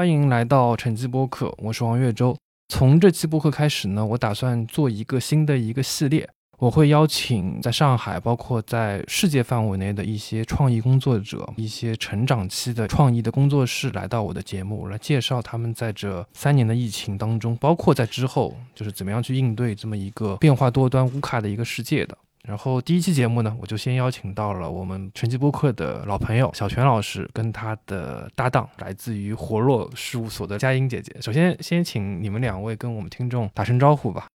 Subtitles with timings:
[0.00, 2.34] 欢迎来到晨记播客，我是王月洲。
[2.68, 6.26] 从这期播客开始呢，我打算做一个新的一个系列，
[6.56, 22.16] 我会邀请在上海，包括在世界范围内的一些创意工作者、一些成长期的创意的工作室来到我的节目，来介绍他们在这三年的疫情当中，包括在之后，就是怎么样去应对这么一个变化多端、乌卡的一个世界的。
[22.42, 31.14] 然后第一期节目呢，我就先邀请到了我们晨记播客的老朋友小泉老师，跟他的搭档，来自于活络事务所的佳音姐姐。
[31.20, 34.26] 首先，先请你们两位跟我们听众打声招呼吧。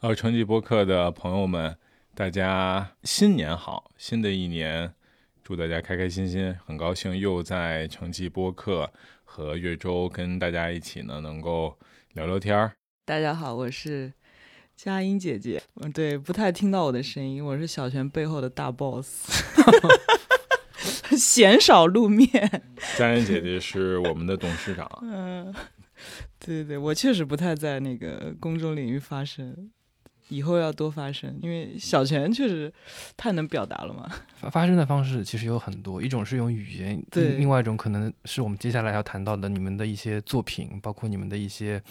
[0.00, 1.76] 呃，晨记播客的朋友们，
[2.14, 3.90] 大家新年好！
[3.96, 4.92] 新的一年，
[5.42, 6.54] 祝大家开开心心。
[6.66, 8.92] 很高兴又在晨记播客
[9.24, 11.78] 和岳州跟大家一起呢，能够
[12.12, 12.72] 聊聊天儿。
[13.06, 14.12] 大家好，我是。
[14.78, 19.28] 佳音姐姐，嗯，对，不太听到我的声音，我是小泉背后的大 boss，
[21.18, 22.28] 鲜少露面。
[22.96, 24.88] 佳音姐姐是我们的董事长。
[25.02, 25.52] 嗯，
[26.38, 29.68] 对对对，我确实不太在那个公众领域发声。
[30.28, 32.70] 以后要多发声，因为小泉确实
[33.16, 34.06] 太能表达了嘛。
[34.36, 41.82] 发发声的方式其实有很多，一种是用语言，对；另外一种可能是我们接下来要谈到的，你们的一些作品，包括你们的一些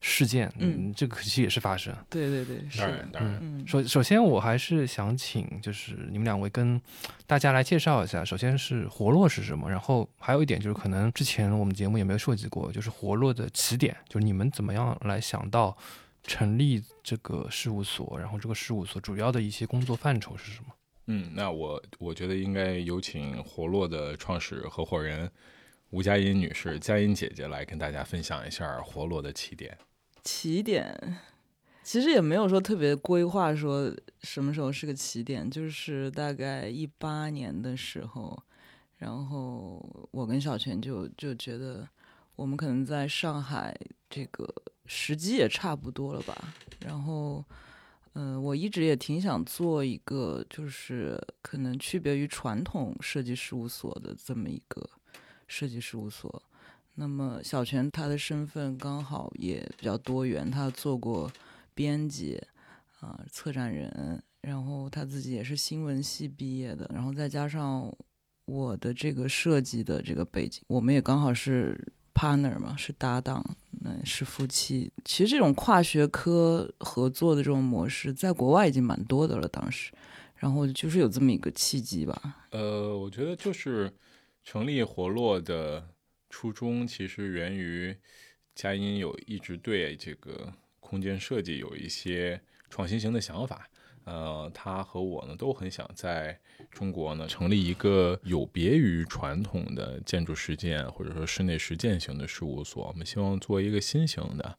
[0.00, 1.94] 事件，嗯，这个其实也是发生。
[2.08, 3.08] 对对对，是。
[3.14, 6.80] 嗯，首首先我还是想请，就是你们两位跟
[7.26, 15.76] 大家来介绍一下，首先是活络是什么，然后还有一点就是可能之前我们节目也没有涉及过，就是活络的起点，就是你们怎么样来想到。
[16.24, 20.74] 成立这个事务所，然后这个事务所主要的一些工作范畴是什么？
[21.06, 25.30] 嗯，那我我觉得应该有请活络的创始合伙人
[25.88, 29.74] 吴佳音女士、佳音姐姐来跟大家分享一下活络的起点。
[30.28, 31.16] 起点
[31.82, 33.90] 其实也没有说特别规划，说
[34.20, 38.38] 什么时候是个起点，就是大概一八年的时候，
[38.98, 41.88] 然后我跟小泉就就觉得
[42.36, 43.74] 我们可能在上海
[44.10, 44.46] 这个。
[44.90, 47.44] 时机也差不多了吧，然后，
[48.14, 54.88] 嗯，我一直也挺想做一个，就是可能区别于传统设计事务所的这么一个
[55.46, 56.42] 设计事务所。
[56.98, 61.30] 那么小泉他的身份刚好也比较多元，他做过
[61.74, 62.42] 编辑
[63.00, 67.94] 啊、策展人，然后他自己也是新闻系毕业的，然后再加上
[68.46, 73.44] 我的这个设计的这个背景，我们也刚好是 partner 嘛，是搭档。
[73.84, 74.90] 嗯，是夫妻。
[75.04, 79.46] 其实这种跨学科合作的这种模式，在国外已经蛮多的了。
[79.46, 79.92] 当时，
[80.34, 82.38] 然后就是有这么一个契机吧。
[82.50, 83.92] 呃，我觉得就是
[84.42, 85.86] 成立活络的
[86.28, 87.96] 初衷，其实源于
[88.54, 93.68] 佳音有一直对这个空间设计有一些创新型的想法。
[94.04, 96.40] 呃，他和我呢都很想在
[96.70, 102.86] 中国呢成立一个有别于传统的建筑实践或者说室内实践型的事务所。
[102.86, 104.58] 我们希望做一个新型的，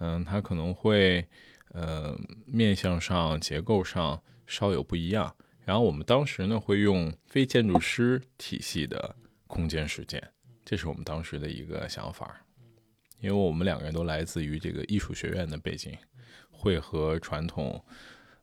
[0.00, 1.24] 嗯，它可能会
[1.70, 5.32] 呃面向上结构上稍有不一样。
[5.64, 9.14] 然后我们当时呢会用非建筑师体系的
[9.46, 10.20] 空间实践，
[10.68, 12.44] 这是我们当时的一个想法。
[13.20, 15.96] 因为我们两个人都来自于这个艺术学院的背景，
[16.50, 17.82] 会和传统。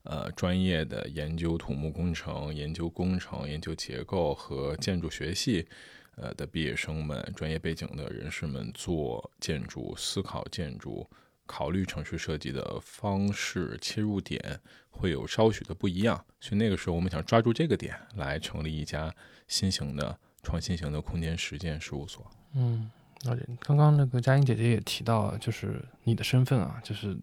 [0.08, 5.68] 呃，专业的研究土木工程、研究工程、研究结构和建筑学系，
[6.16, 11.10] 呃的毕业生们、专业背景的人士们做建筑、思考建筑、
[11.48, 19.12] 考虑城市设计的方式切入点会有稍许的不一样，所以那个时候我们想抓住这个点来成立一家
[19.48, 22.26] 新型的创新型的空间实践事务所。
[22.54, 22.90] 嗯，
[23.28, 27.18] 而且刚刚那个佳音姐姐也提到，就是你的身份啊，就是。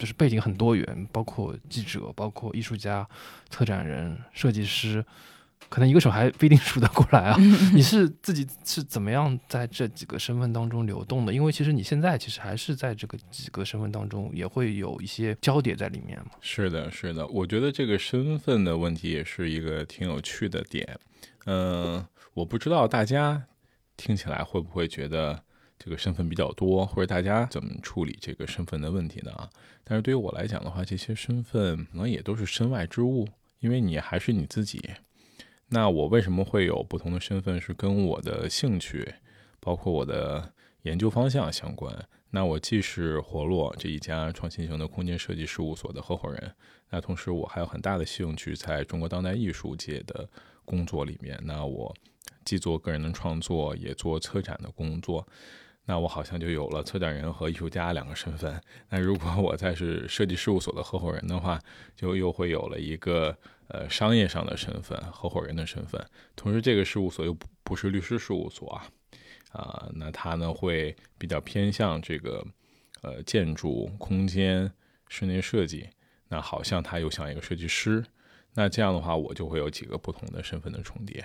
[0.00, 3.06] 就是背景很多元，包括记者，包括艺术家、
[3.50, 5.04] 策展人、设计师，
[5.68, 7.36] 可能一个手还不一定 数得过来啊。
[7.74, 11.34] 你是自己是怎么样在这几个身份当中流动的？
[11.34, 16.30] 因为其实你现在其实还是在这个几个身份当中，也会有一些交叠在里面嘛。
[16.40, 20.98] 是的，是的，我觉得这个身份的问题也是一个挺有趣的点。
[21.44, 22.02] 嗯，
[22.34, 23.46] 我不知道大家
[23.96, 25.42] 听起来会不会觉得。
[25.82, 29.32] 这个身份比较多，或者大家怎么处理这个身份的问题呢？
[29.32, 29.48] 啊，
[29.82, 33.26] 但是对于我来讲的话，这些身份可能也都是身外之物，
[33.60, 34.78] 因为你还是你自己。
[35.68, 37.58] 那我为什么会有不同的身份？
[37.58, 39.14] 是跟我的兴趣，
[39.58, 40.52] 包括我的
[40.82, 42.06] 研究方向相关。
[42.28, 46.54] 那我既是活络这一家创新型的空间设计事务所的合伙人，
[46.90, 50.28] 那同时我还有很大的兴趣在中国当代艺术界的
[50.66, 51.40] 工作里面。
[51.42, 51.96] 那我
[52.50, 55.24] 既做个人的创作，也做策展的工作。
[55.84, 58.60] 那我好像就有了策展人和艺术家两个身份。
[58.88, 61.60] 那如果我再是设计事务所的合伙人的话，
[61.94, 63.36] 就又会有了一个
[63.68, 66.04] 呃商业上的身份，合伙人的身份。
[66.34, 68.86] 同时，这个事务所又不不是律师事务所啊，
[69.52, 72.44] 啊，那他呢会比较偏向这个
[73.02, 74.68] 呃建筑空间
[75.06, 75.88] 室内设计，
[76.26, 78.04] 那好像他又像一个设计师，
[78.54, 81.24] 那这样的话我就会有几个不同的身份的重叠。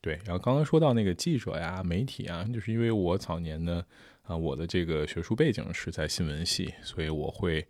[0.00, 3.84] 对，然后刚刚说到那个记者呀、媒体啊，就是因为我早年呢，
[4.22, 7.66] 啊，我的这个学术背景是在新闻系，所以我会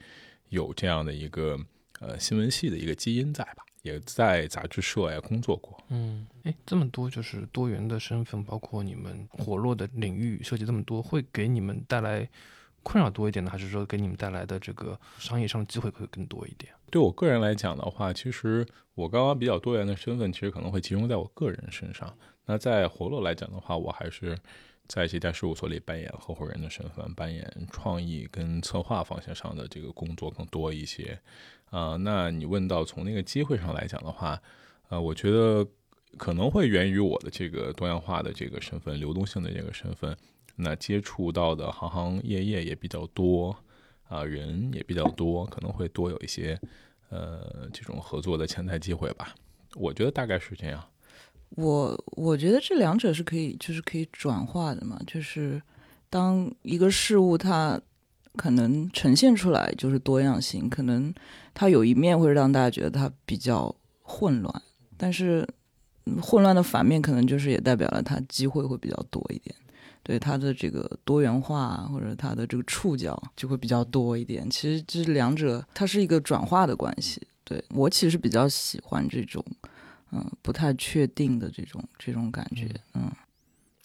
[0.50, 1.58] 有这样的一个
[2.00, 5.82] 呃新闻系的一个基因在吧，也在杂志社呀工作过。
[5.88, 12.28] 嗯，哎，这么多就是多元的身份，包括你们活络的领域涉及这么多，会给你们带来
[12.82, 16.72] 困扰多一点呢，还是说给你们带来的这个商业上的机会会更多一点？
[16.90, 22.16] 对我个人来讲的话，其实我刚刚比较多元的身份，其实可能会集中在我个人身上。
[22.46, 24.38] 那在活络来讲的话，我还是
[24.86, 31.20] 在这家事务所里扮演合伙人的身份，扮演创意跟策划方向上的这个工作更多一些。
[31.70, 34.40] 啊，那你问到从那个机会上来讲的话，
[34.88, 35.66] 呃，我觉得
[36.16, 40.16] 可能会源于我的这个多样化的这个身份、流动性的这个身份，
[40.58, 43.56] 那接触到的行行业业也比较多。
[44.10, 46.58] 啊，人也比较多，可能会多有一些，
[47.10, 49.34] 呃，这种合作的潜在机会吧。
[49.75, 50.82] 我觉得大概是这样。
[51.50, 54.99] 我我觉得这两者是可以，就是可以转化的嘛。
[55.06, 55.60] 就是
[56.08, 57.78] 当一个事物它
[58.34, 61.12] 可能呈现出来就是多样性，可能
[61.52, 64.62] 它有一面会让大家觉得它比较混乱，
[64.96, 65.46] 但是
[66.22, 69.54] 混乱的反面可能就是也代表了它机会会比较多一点。
[70.08, 74.49] 对它的这个多元化或者它的这个触角就会比较多一点。
[74.49, 77.20] 其实这两者它是一个转化的关系。
[77.44, 79.44] 对我其实比较喜欢这种，
[80.12, 83.12] 嗯，不太确定的这种这种感觉，嗯，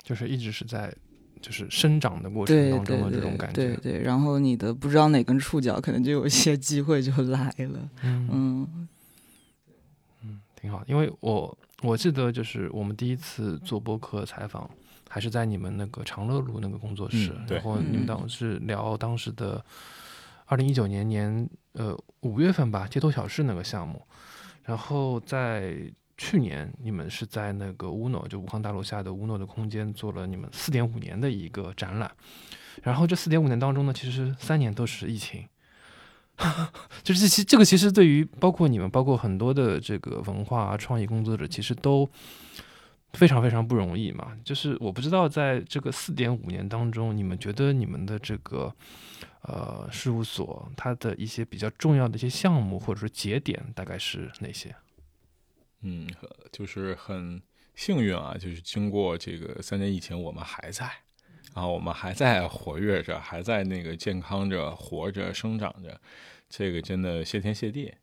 [0.01, 0.95] 就是一直是在
[1.41, 3.55] 就是生长的过程当中的这种感觉。
[3.55, 7.89] 对对，然后你的不知道哪根触角，可能就有一些机会就来了。
[8.01, 8.87] 嗯嗯
[10.23, 10.81] 嗯，挺好。
[10.87, 14.69] 因为我我记得就是我们第一次做播客采访。
[15.13, 19.63] 还是在你们那个长乐路那个工作室，然后你们当时聊当时的
[20.47, 24.01] 二零一九年年呃五月份吧，街头小事那个项目，
[24.63, 25.75] 然后在
[26.17, 32.11] 去年你们是在那个乌诺，就武康大楼下的乌诺的空间做了你们四点五年的一个展览，
[32.81, 35.45] 然后这四点五年当中呢，其实三年都是疫情，
[37.03, 42.09] 就是这其这个其实对于包括你们，包括很多的这个文化创意工作者，其实都。
[43.13, 48.73] 非常非常不容易嘛，就是我不知道在这个四点五年当中，你们觉得你们的这个
[49.43, 54.75] 呃事务所它的一些比较重要的一些项目或者说节点大概是哪些？
[55.81, 56.09] 嗯，
[56.51, 57.39] 就是很
[57.75, 60.89] 幸运啊，就是经过这个三年疫情，我们还在，
[61.53, 66.01] 然后我们还在活跃着，还在那个健康着、活着、生长着，
[66.49, 67.93] 这个真的谢天谢地。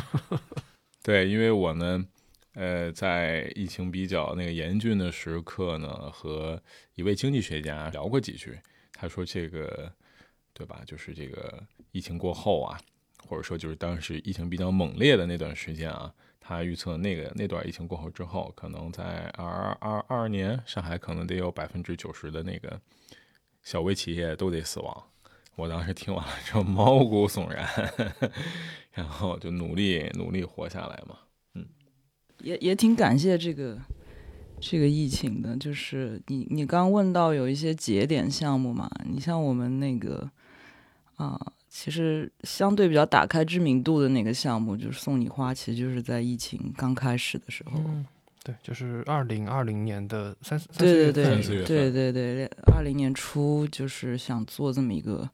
[1.04, 2.08] 对，因为我们。
[2.56, 6.58] 呃，在疫情比较那个严峻的时刻呢，和
[6.94, 8.58] 一位经济学家聊过几句。
[8.94, 9.92] 他说：“这个，
[10.54, 10.80] 对吧？
[10.86, 11.62] 就是这个
[11.92, 12.80] 疫情过后啊，
[13.28, 16.10] 或者说就是当时疫情比较猛烈的那段时间啊，
[16.40, 22.80] 他预测那个那段疫情过后之后，可能在二二二二年，上海可能得有百分之九十的那个
[23.62, 25.04] 小微企业都得死亡。”
[25.56, 27.68] 我当时听完了之后毛骨悚然，
[28.92, 31.18] 然后就努力努力活下来嘛。
[32.46, 33.76] 也也挺感谢这个
[34.60, 40.30] 这个疫情的，就是你你刚问到有一些节点项目嘛，你像我们那个
[41.16, 41.36] 啊，
[41.68, 47.80] 其实相对比较打开知名度的那个项目，就是送你花，其实就是在疫情刚开始的时候，
[48.44, 55.28] 对，就是二零二零年的三四对对对对对对，二零年初就是想做这么一个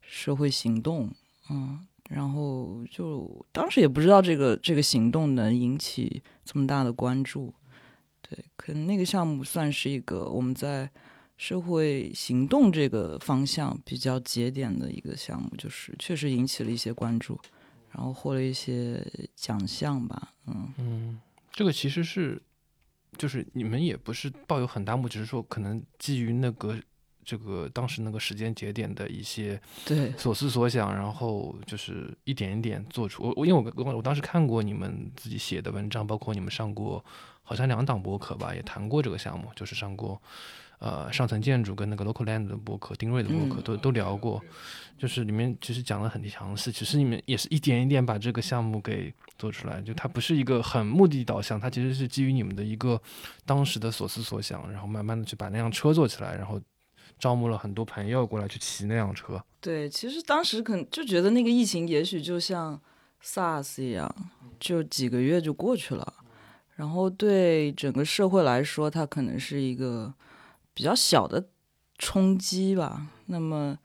[0.00, 1.10] 社会行动，
[1.50, 1.86] 嗯。
[2.08, 7.52] 然后就当时也不知道这个这个行动能引起这么大的关注，
[8.22, 10.88] 对，可能那个项目算是一个我们在
[11.36, 17.38] 社会行动这个方向比较节点的一个项目，就是确实引起了一些关注，
[17.90, 21.20] 然后获了一些奖项吧，嗯嗯，
[21.50, 22.40] 这个其实是
[23.18, 26.78] 就是你们也不是抱有很大目，只是说可能基于那个。
[27.26, 37.04] 这个当时那个时间节点的一些对所思所想，然后就是一点一点做出我我因为我我我当时看过你们自己写的文章，包括你们上过
[37.42, 40.22] 好像两档博客吧，也谈过这个项目，就是上过
[40.78, 44.40] 呃上层建筑跟那个 Local Land 的博客，丁瑞的博客都都聊过，
[44.96, 53.02] 就是里面其实讲的很详细，其实你们也是一点一点把这个项目给做出来，就它不是一个很目的导向，它其实是基于你们的一个
[53.44, 56.60] 当时的所思所想，然后慢慢的去把那辆车做起来，然后。
[57.18, 59.42] 招募了很多朋友过来去骑那辆车。
[59.60, 62.80] 对，其实当时可能就觉得那个疫情也许就像
[63.22, 64.14] SARS 一样，
[64.60, 66.14] 就几个月就过去了。
[66.76, 70.12] 然后对整个社会来说，它可能是一个
[70.74, 71.48] 比较小的
[71.98, 73.06] 冲击吧。
[73.26, 73.78] 那么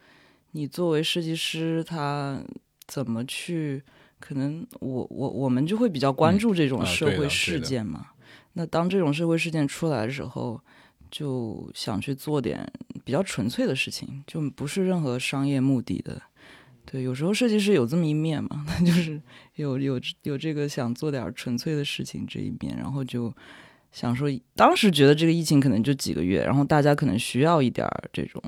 [0.52, 2.44] 你作为设计师，他
[2.88, 3.84] 怎么去？
[4.20, 8.10] 可能我我我们就会比较关注这种社会事件嘛。
[8.54, 10.62] 那当这种社会事件出来的时候，
[11.10, 12.72] 就想去做点
[13.04, 16.22] 比较纯粹的事情，就不是任何商业目的的。
[16.86, 19.22] 对，有时候设计师有这么一面嘛，他 就是
[19.56, 23.34] 有有有这个想做点纯粹的事情这一面，然后就
[23.92, 28.42] 想说，当时觉得这个疫情可能就几个月，然后大家可能需要一点这种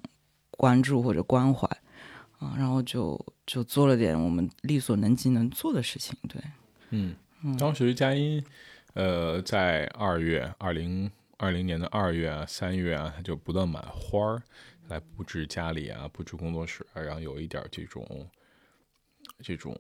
[0.52, 1.68] 关注或者关怀。
[2.40, 6.42] 啊，然后就就做了点我们力所能及能做的事情，对，
[6.90, 7.16] 嗯，
[7.58, 8.44] 当时佳音，
[8.96, 14.42] 呃，在二月二零二零年的二月啊、三月啊，他就不断买花儿
[14.88, 18.30] 来布置家里啊，布置工作室，然后有一点这种
[19.40, 19.78] 这种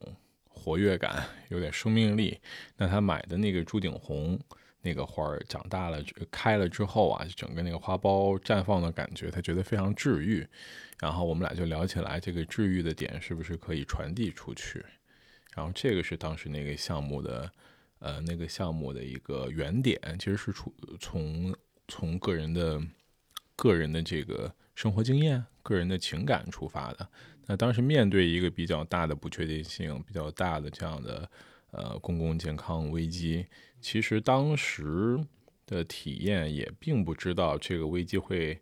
[0.47, 2.39] 活跃感，有点生命力。
[2.77, 4.39] 那他买的那个朱顶红
[4.81, 10.45] 那个花儿长大了开了之后啊，整个那个花苞绽放的感觉，他觉得非常治愈。
[10.99, 14.83] 然后我们俩就聊起来，这个治愈的点是不是可以传递出去？
[15.55, 17.51] 然后这个是当时那个项目的，
[18.03, 21.55] 呃，那个项目的一个原点，其实是出从
[21.87, 22.81] 从个人的
[23.55, 27.09] 个人的这个生活经验、个人的情感出发的。
[27.45, 31.29] 那当时面对一个比较大的不确定性、比较大的这样的
[31.71, 33.45] 呃公共健康危机，
[33.79, 35.17] 其实当时
[35.65, 38.59] 的体验也并不知道这个危机会。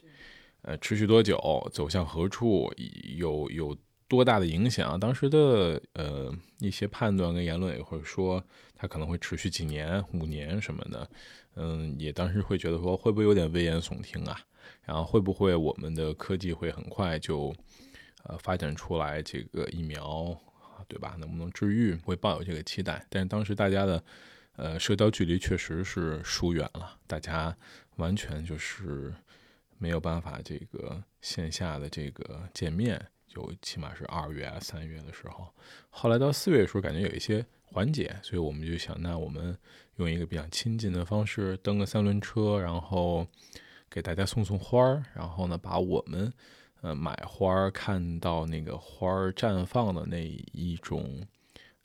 [0.63, 1.39] 呃，持续多久，
[1.73, 2.71] 走向何处，
[3.17, 3.75] 有有
[4.07, 4.99] 多大的影响？
[4.99, 8.43] 当时的呃一些判断跟言论也会说，
[8.81, 11.07] 它可能会持续几年、五年什么的。
[11.53, 14.39] 嗯，也当时会觉得说，会不会有点危言耸听啊？
[14.81, 17.55] 然后会不会我们的科技会很快就
[18.23, 20.35] 呃发展出来这个疫苗，
[20.87, 21.15] 对吧？
[21.19, 21.93] 能不能治愈？
[21.97, 23.05] 会抱有这个期待。
[23.07, 24.03] 但是当时大家的
[24.55, 27.55] 呃社交距离确实是疏远了，大家
[27.97, 29.13] 完全就是。
[29.83, 35.51] 没有办法，这个线下的这个见面，就起码是二月、三月的时候。
[35.89, 39.57] 后来到四月的时候，感觉有一些缓解，所以我们就想，那我们
[39.95, 43.25] 用一个比较亲近的方式，蹬个三轮车，然后
[43.89, 46.31] 给大家送送花儿，然后呢，把我们
[46.81, 51.25] 呃买花儿看到那个花儿绽放的那一种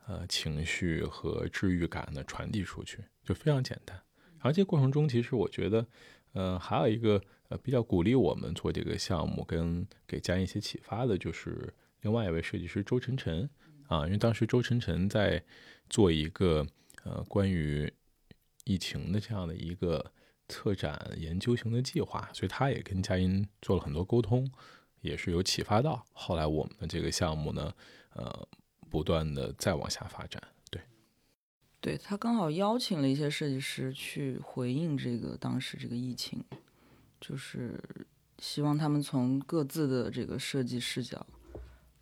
[0.07, 3.97] 呃情绪和治愈感呢传递出去，就非常简单。
[4.35, 5.87] 然后这过程中，其实我觉得，
[6.33, 7.23] 呃，还有一个。
[7.49, 13.49] 呃，比较鼓励我们做这个项目，跟给家人一些启发的，就是另外一位设计师周晨晨
[13.89, 15.43] 啊，因为当时周晨晨在
[15.89, 16.67] 做一个
[17.05, 17.93] 呃关于
[18.65, 20.13] 疫情的这样的一个
[20.49, 24.51] 策展研究型的计划，所以他也跟佳音做了很多沟通，
[25.01, 26.05] 也是有启发到。
[26.13, 27.75] 后来我们的这个项目呢，
[28.15, 28.49] 呃，
[28.91, 30.43] 不断的再往下发展。
[30.71, 30.81] 对，
[31.81, 36.45] 对他刚好邀请了一些设计师去回应这个当时这个疫情。
[37.19, 37.83] 就是
[38.39, 41.27] 希望他们从各自的这个设计视角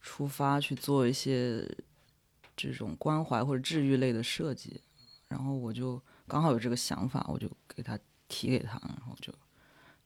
[0.04, 1.66] 出发去做一些
[2.54, 4.78] 这种关怀或者治愈类的设计，
[5.28, 9.32] 然后我就刚好有这个想法，我就给他提给他，然后就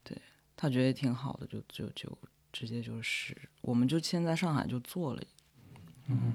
[0.04, 0.16] 对
[0.56, 2.18] 他觉得也挺好的，就就就
[2.52, 5.22] 直接就是，我们就先在上海就做了。
[6.06, 6.34] 嗯，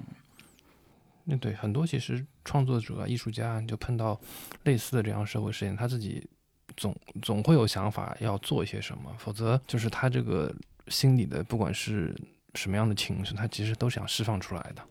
[1.24, 4.20] 那对很多其实创作者、艺术家就碰到
[4.64, 6.28] 类似的这样社会事件，他自己。
[6.76, 10.52] 总总会有想法要做一些什么，否则就是他这个
[10.88, 12.12] 心里的不管是
[12.54, 14.82] 什么样的情绪，他其实都想释放出来的。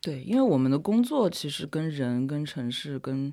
[0.00, 3.32] 对，因为我们的工作其实跟人、跟城市、跟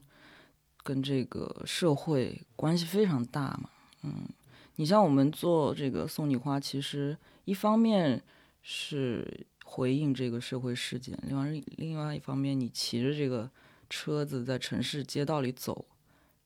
[0.84, 3.69] 跟这个社会关系非常大嘛。
[4.03, 4.27] 嗯，
[4.75, 8.24] 你像我们做这个送你花，其实一方面
[8.62, 13.50] 是回应这个社会事件，另外另外一方面，你骑着这个
[13.89, 15.86] 车子在城市街道里走。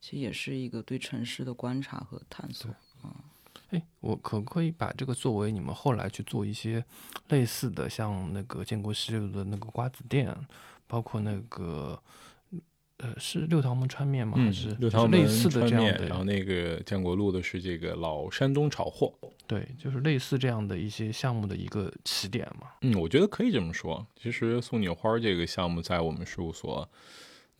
[0.01, 2.71] 其实也是一个对城市的观察和探索
[3.01, 3.28] 啊。
[3.69, 6.83] 哎，我可不可以把这个作为你们后来去做一些
[7.29, 10.35] 类似的，像那个建国西路的那个瓜子店，
[10.88, 12.01] 包括那个
[12.97, 14.38] 呃是六条门川面吗？
[14.38, 16.07] 还是六条门类似的这样的？
[16.07, 19.13] 然后那个建国路的是这个老山东炒货，
[19.45, 22.67] 对，就是类似这样的一些项目的一个起点嘛。
[22.81, 24.05] 嗯，我觉得可以这么说。
[24.15, 26.89] 其实送你花这个项目在我们事务所。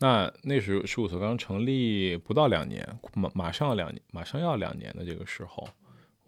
[0.02, 5.68] 那那时事务所刚成立不到两年，马马上两年，马上要两年的这个时候，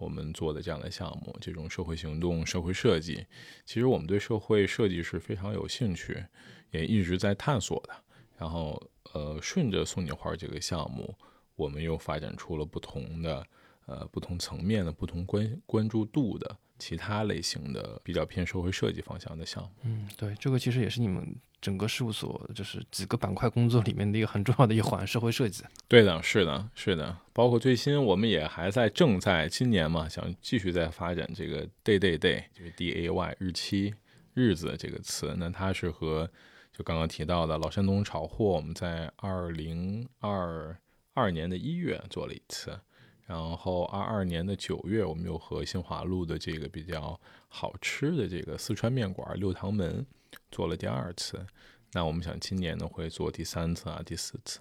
[0.03, 3.25] 我们做的这样的项目，这种社会行动、社会设计，
[3.65, 6.25] 其实我们对社会设计是非常有兴趣，
[6.73, 7.95] 也一直在探索的。
[8.37, 8.83] 然后，
[9.13, 11.15] 呃，顺着送你花这个项目，
[11.55, 13.47] 我们又发展出了不同的，
[13.87, 19.71] 呃，不同层面的、不同关关注度的其他类型的比较偏社会设计方向的项目。
[19.85, 21.25] 嗯，对，这个其实也是你们
[21.61, 25.63] 整个事务所就是几个板块工作里面的一个很重要的一环，社会设计。
[25.87, 27.17] 对的，是的，是的。
[27.33, 33.95] 包括最新，我们也还在正在今年嘛，想继续在发展这个 day day day，就是 D A Y 日期
[34.35, 35.37] 日子这个词。
[35.39, 36.29] 那它是和
[36.77, 40.77] 就刚刚提到的老山东炒货，我们在二零二
[41.15, 42.77] 二年的一月做了一次。
[43.25, 50.05] 然后二二年的九月，我们又和新华路的这个比较好吃的这个四川面馆六堂门
[50.51, 51.47] 做了第二次。
[51.93, 54.61] 那我们想今年呢会做第三次啊，第四次。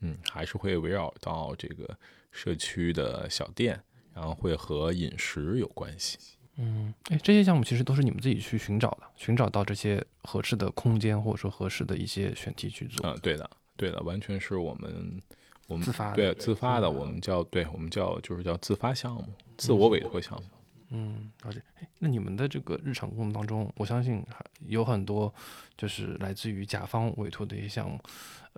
[0.00, 1.96] 嗯，还是会围绕到这个
[2.30, 3.80] 社区的小店，
[4.12, 6.18] 然后会和饮食有关系。
[6.56, 13.08] 嗯，哎，这些项目其实都是你们自己去寻找的，寻找到这些合适的空间或者说合适的一些选题去做。
[13.08, 15.22] 啊，对的，对的，完全是我们。
[15.66, 19.24] 我们自发对自发的，我们叫对，我们叫就是叫自发项目，
[19.56, 20.48] 自我委托项目。
[20.90, 21.62] 嗯，了解。
[21.98, 25.32] 那你们的这个日常工作当中，我相信还有很多
[25.76, 27.98] 就是来自于甲方委托的一些项目。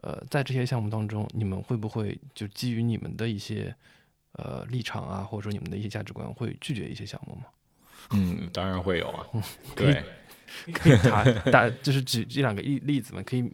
[0.02, 3.72] 呃，在这些项目当中，你们会不会就基于你们的一些
[4.32, 7.44] 呃立场啊，或者说你们的一些价值观，会拒绝一些项目吗？
[8.10, 9.26] 嗯，当然会有啊。
[9.76, 10.02] 对。
[10.72, 13.44] 可以打打，就是举这两个例例子嘛，可以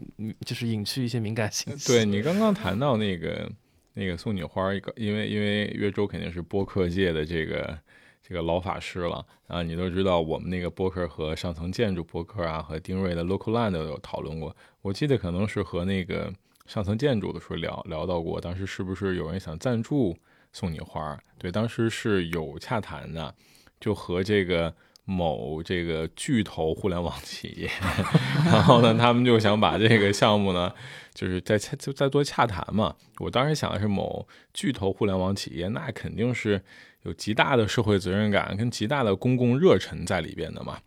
[0.45, 1.93] 就是隐去一些敏感信息。
[1.93, 3.51] 对你刚刚谈到那个
[3.95, 7.79] 那个送你花一个，因为因为岳州肯定是播客界的这个
[8.23, 14.55] 这个老法师了啊，你都知道我们那个播客和上层建筑播客啊，和丁瑞的 Local Land 都有讨论过。
[14.83, 16.33] 我记得可能是和那个
[16.67, 20.17] 上层建筑的时候聊聊到过，当时是不是有人想赞助
[20.53, 21.19] 送你花？
[21.39, 23.35] 对，当时是有洽谈的，
[23.81, 24.75] 就和这个。
[25.11, 27.69] 某这个巨头互联网企业，
[28.47, 30.73] 然后呢，他们就想把这个项目呢，
[31.13, 32.95] 就是在就在做洽谈嘛。
[33.19, 36.63] 我当时想的是某巨头互联网企业，那肯定是
[37.03, 40.79] 有极大的社会责任感跟极大的公共热忱在里边的嘛。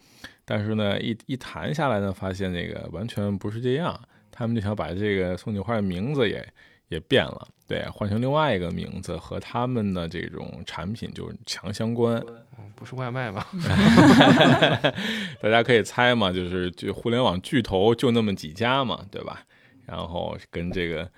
[0.45, 3.99] 但是呢，一一谈下来呢，发现那个完全不是这样。
[4.31, 6.47] 他们就想把这个宋锦花的名字也
[6.89, 12.23] 也变了，对，换成另外一个名字，和他们的这种产品就强相关。
[12.75, 13.47] 不是外卖吧？
[15.41, 19.45] 大家可以猜嘛，就是就互联网巨头就那么几家嘛，对吧？
[19.85, 21.09] 然后跟这个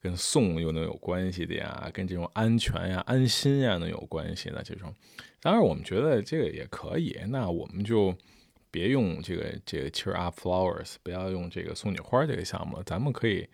[0.00, 4.94] 跟送又能有关系的呀，跟这种安全呀、安心呀能有关系的这种。
[5.42, 8.14] 当然，我们觉得这个也可以，那我们就
[8.70, 13.48] 别用这个这个 Cheer Up Flowers，不要用这个送你花这个项目了，咱们可以。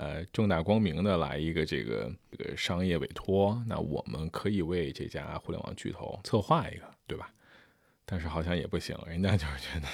[0.00, 7.30] 呃，正大光明的来一个这个这个商业委托，那我们可以为这家互联网巨头策划一个，对吧？
[8.06, 9.86] 但是好像也不行，人家就是觉得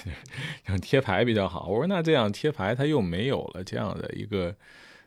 [0.64, 1.66] 就是 贴牌比较好。
[1.66, 4.54] 我说那这样贴牌，它又没有了这样的一个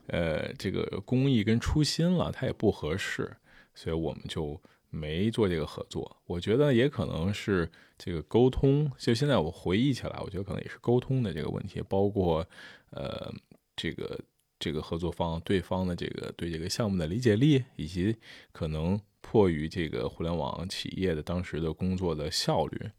[0.07, 3.37] 呃这个公益跟初心了，它也不合适，
[3.73, 6.17] 所以我们就没做这个合作。
[6.25, 12.45] 我觉得也可能是这个沟通，就现在我回忆起来，我觉得可能也是沟通的这个问题，包括
[12.89, 13.33] 呃
[13.77, 14.19] 这个。
[14.59, 18.15] 这个合作方对方的这个对这个项目的理解力，以及
[18.51, 22.91] 可能迫于这个互联网企业的当时的工作的效率，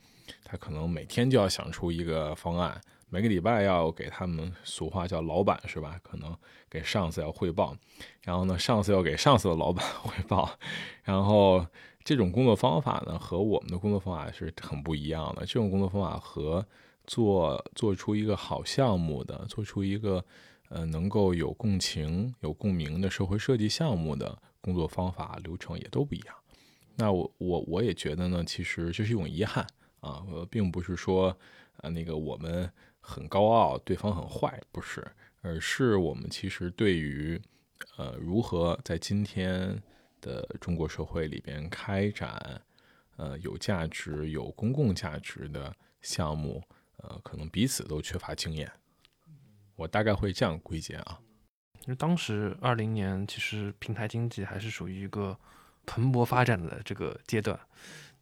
[0.43, 6.01] 他可能每天就要想出一个方案，每个礼拜要给他们俗话叫老板是吧？
[6.03, 6.35] 可能
[6.71, 7.77] 给上司要汇报，
[8.23, 10.59] 然后呢，上司要给上司的老板 汇报，
[11.03, 11.67] 然后
[12.03, 15.45] 这种工作方法呢，和我们的工作方法是很不一样的。
[15.45, 16.67] 这种工作方法和
[17.07, 20.25] 做做出一个好项目的，做出一个。
[20.71, 26.35] 呃，能够有共情、有共鸣的社会设计项目的工作方法流程也都不一样。
[26.97, 29.67] 那我我我也觉得呢，其实这是一种遗憾
[30.01, 31.37] 啊，并不是说
[31.79, 35.05] 呃那个我们很高傲，对方很坏，不是，
[35.41, 37.41] 而是我们其实对于
[37.97, 39.83] 呃如何在今天
[40.21, 42.63] 的中国社会里边开展
[43.17, 46.63] 呃有价值、有公共价值的项目，
[46.99, 48.71] 呃，可能彼此都缺乏经验。
[49.81, 51.19] 我大概会这样归结啊，
[51.87, 55.35] 因为当时二零年其实平台经济还是属于一个
[55.87, 57.59] 蓬勃发展的这个阶段，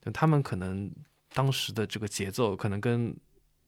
[0.00, 0.88] 就他们可能
[1.34, 3.12] 当时的这个节奏可能跟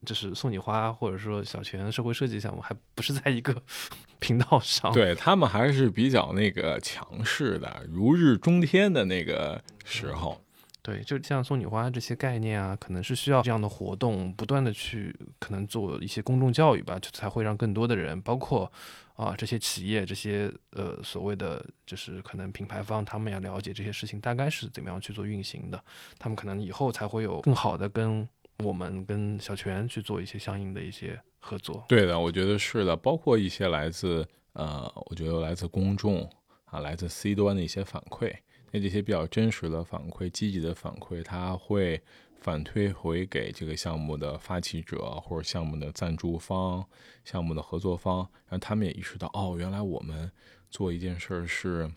[0.05, 3.61] 就是送你花或者说小泉社会设计项目还不是在一个
[4.19, 10.41] 频道上，对他们还是比较那个强势的如日中天的那个时候。
[10.83, 18.71] 对，就像送你花这些概念啊，可能是需要这样的活动，不断的去可能做一些公众教育吧，就才会让更多的人，包括
[19.15, 25.83] 啊这些企业、这些呃所谓的就是可能品牌方，他们要了解这些事情大概是怎么样去做运行的，
[26.17, 28.27] 他们可能以后才会有更好的跟
[28.63, 31.85] 我们跟小泉去做一些相应的一些合作。
[31.87, 36.27] 对的，我觉得是的，包括一些来自呃，我觉得来自公众
[36.65, 38.33] 啊，来自 C 端的一些反馈。
[38.71, 42.01] 那这些比较真实的反馈、积极的反馈，它会
[42.39, 46.85] 反推回给这个项目的发起者或者项目的赞助方、
[47.25, 50.31] 项目的合作方，让他们也意识到，哦，原来我们
[50.69, 51.91] 做一件事儿是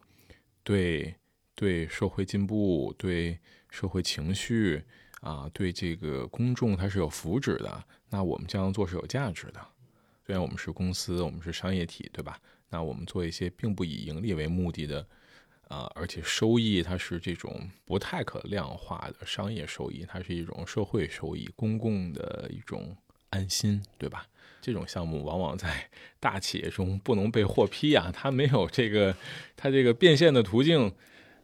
[0.62, 1.14] 对
[1.54, 3.38] 对社会进步、对
[3.70, 4.82] 社会情绪
[5.20, 9.60] 啊、对这个公众它是有福祉的，那我们这样做是有价值的。
[10.26, 12.38] 虽然我们是公司，我们是商业体，对吧？
[12.68, 15.06] 那我们做一些并不以盈利为目的的。
[15.68, 22.96] 啊，而且收益它是这种不太可量化的商业收益，它是一种社会收益、公共的一种
[23.30, 24.26] 安心，对吧？
[24.60, 29.14] 这种项目往往在大企业中不能被获批啊，它没有这个，
[29.56, 30.92] 它这个变现的途径，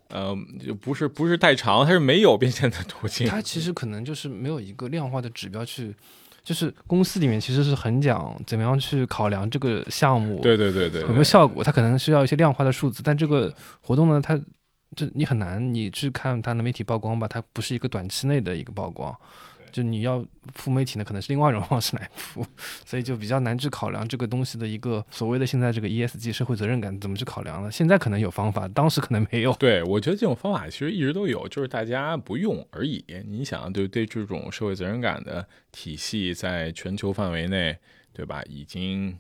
[0.08, 3.26] 呃，就不是不是太长，它是没有变现的途径。
[3.26, 5.94] 它其实可能就是没有一个量化的指标去。
[6.42, 13.02] 就是公司里面其实是很讲怎么样去考量这个项目，对对对对，有没有效果，它可能需要一些量化的数字。
[13.02, 14.40] 但这个活动呢，它
[14.96, 19.14] 这你很难，你去看它的媒体曝光吧，它不是一个短期内的一个曝光。
[19.72, 22.44] 就你要付媒体呢，可能是另外一种方式来付，
[22.84, 27.70] 所以就比较难去考量这个东西的一个所谓的现在这个 ESG 社会责任感怎么去考量呢？
[27.70, 29.52] 现在可能有方法，当时可能没有。
[29.54, 33.04] 对，我觉得这种方法其实一直都有，就是大家不用而已。
[33.26, 37.76] 你想，对对这种社会责任感的体系，在全球范围内，
[38.12, 38.42] 对吧？
[38.48, 39.18] 已经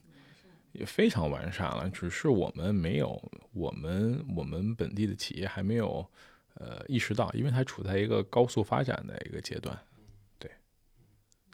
[0.72, 3.20] 也非常完善了，只是我们没有，
[3.52, 6.06] 我们我们本地的企业还没有
[6.54, 9.76] 呃意识到，因为它处在一个高速发展的一个阶段。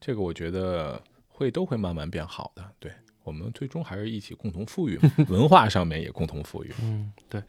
[0.00, 2.92] 这个我觉得会都会慢慢变好的，对
[3.24, 6.72] 我们最终还是一起共同富裕， 文化上面也共同富裕。
[6.80, 7.42] 嗯，对，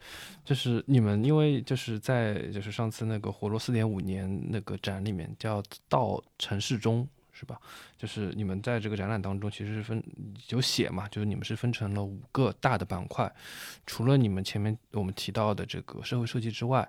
[0.44, 7.60] 就是你们因为就是在就是上次那个活络四点五年那个展里面叫到城市中是吧？
[7.96, 10.02] 就是你们在这个展览当中其实是分
[10.48, 13.32] 有写嘛，就是你们是分成了五个大的板块，
[13.86, 16.88] 除了你们前面我们提到的这个社会设计之外，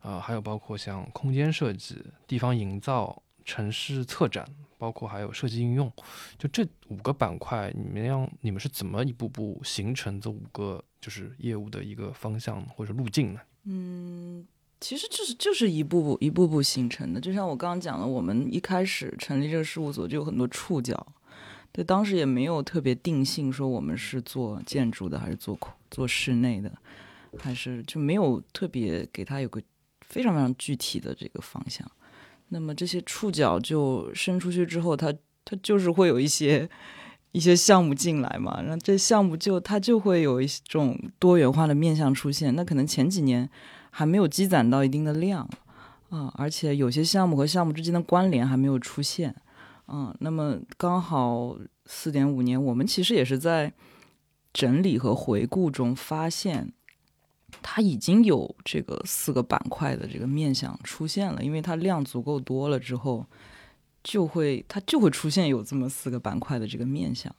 [0.00, 4.46] 呃，还有包括像空间设计、地方营造、城市策展。
[4.78, 5.92] 包括还有设计应用，
[6.38, 13.40] 就这五个板块，你们要你们是怎么一步步形成这五个就是业务的一个方向或者路径呢？
[13.64, 14.42] 嗯，
[14.80, 17.20] 其实就是就是一步步一步步形成的。
[17.20, 21.06] 就像我刚刚讲的，我们一开始成立这个事务所就有很多触角，
[21.72, 25.58] 对，当时也没有特别定性说我们是做建筑的还是做
[25.90, 26.72] 做室内的，
[27.36, 29.60] 还是就没有特别给他有个
[30.00, 31.86] 非常非常具体的这个方向。
[32.52, 35.12] 那么这些触角就伸出去之后，它
[35.44, 36.68] 它就是会有一些
[37.32, 42.54] 一些项目进来嘛，然后这项目就它就会有一种多元化的面向出现。
[42.54, 43.48] 那可能前几年
[43.90, 45.48] 还没有积攒到一定的量
[46.10, 49.34] 啊，而且有些项目和项目之间的关联还没有出现
[49.86, 50.14] 啊。
[50.18, 53.72] 那么刚好四点五年，我们其实也是在
[54.52, 56.72] 整理和回顾中发现。
[57.62, 63.26] 它已经有这个四个板块的这个面相出现了，因为它量足够多了之后，
[64.02, 67.34] 就会它就会出现有这么四个板块的这个面相，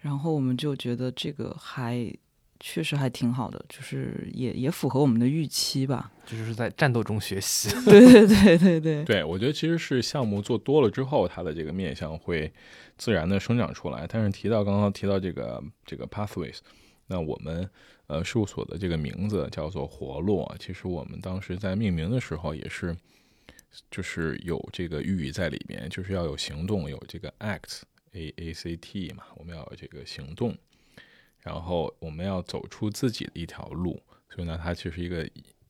[0.00, 2.12] 然后我们就觉得这个还
[2.60, 6.10] 确实还挺好的，就是也也符合我们的预期吧。
[6.26, 7.68] 这就是在战斗中学习。
[7.84, 9.04] 对对对对对。
[9.04, 12.52] 对，我觉得其实是项目做多了之后，它的这个面相会
[12.96, 14.06] 自然的生长出来。
[14.08, 16.58] 但是提到刚刚提到这个这个 pathways，
[17.06, 17.68] 那我们。
[18.08, 20.54] 呃，事务所的这个名字叫做“活络”。
[20.60, 22.94] 其实我们当时在命名的时候也是，
[23.90, 30.54] 就是有这个寓意在里面，就是要有行动，有这个 act，a a c t 嘛，我们要有这个行动，
[31.40, 34.02] 然后我们要走出自己的一条路。
[34.28, 35.26] 所以呢，它其实一个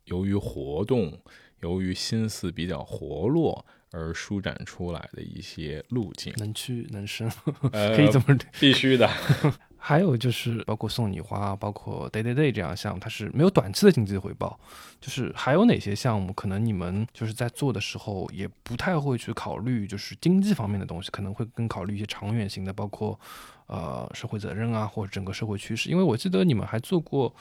[0.07, 1.17] 由于活动，
[1.61, 7.31] 由于心思比较活络而舒展出来的一些路径，能屈能伸，
[7.71, 9.09] 可以这么必须的。
[9.85, 14.57] 还有就是包括送你花，包括 day day day 这样项目，它是没有短期的经济回报。
[15.01, 23.19] 就是还有哪些项目，可能你们就是在做的时候也不太会去考虑，就是经济方面的东西，可能会更考虑一些长远型的，包括
[23.67, 25.91] 呃社会责任啊，或者整个社会趋势。
[25.91, 27.35] 因为我记得你们还做过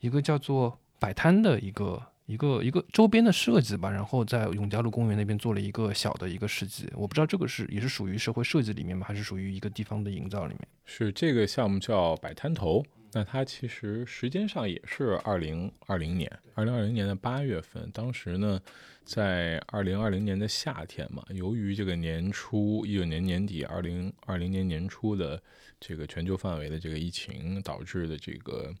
[0.00, 2.02] 一个叫做摆摊的一个。
[2.32, 10.66] 一个一个周边的设计吧，然后在永嘉路公园那边做了一个小的一个市集，我不知道这个是也是属于社会设计里面吗，还是属于一个地方的营造里面？
[10.86, 18.58] 是这个项目叫摆摊头，那它其实时间上也是二零二零年，二零二零年的八月份，当时呢，
[19.04, 25.38] 在二零二零年的夏天嘛，由于这个年初一九年年底，二零二零年年初的
[25.78, 28.74] 这个全球范围的这个疫情导致的这个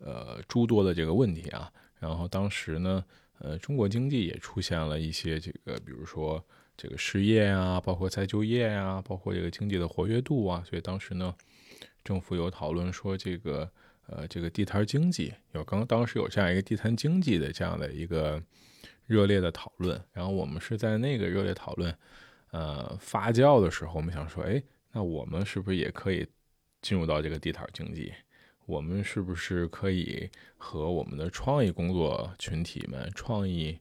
[0.00, 1.70] 呃诸多的这个问题啊。
[2.04, 3.02] 然后当时呢，
[3.38, 6.44] 呃，中国经济也出现了一些这个，比如说
[6.76, 11.34] 这个失业啊，包括再就业啊，包括这个经济的活跃度啊，所以当时呢，
[12.04, 13.72] 政府有讨论说这个
[14.06, 18.42] 呃这个地摊经济，有刚当时有这样一个地摊经济的这样的一个
[19.06, 19.98] 热烈的讨论。
[20.12, 21.96] 然后我们是在那个热烈讨论
[22.50, 24.62] 呃发酵的时候，我们想说，哎，
[24.92, 26.28] 那我们是不是也可以
[26.82, 28.12] 进入到这个地摊经济？
[28.66, 33.78] 我们是不是可以和我们的创意工作群体们、创意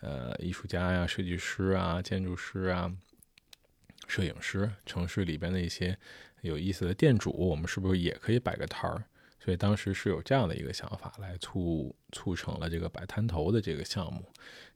[0.00, 2.94] 呃艺术家呀、设计师啊、建筑师啊、
[4.06, 5.98] 摄影师、城市里边的一些
[6.42, 9.04] 有意思的店主，我们是不是也可以摆个摊儿？
[9.40, 14.22] 所以当时是有这样的一个想法，来促促成了这个摆摊头的这个项目。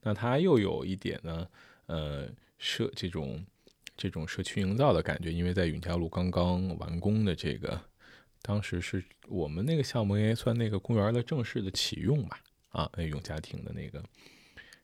[0.02, 1.46] 那它又有一点呢，
[1.86, 3.46] 呃，社这种
[3.96, 7.80] 这种社区营造的感觉，因为在永嘉路刚刚完工的这个。
[8.46, 14.04] 当时是我们那个项目应该算那个公园的正式的启用吧，啊，那永嘉庭的那个。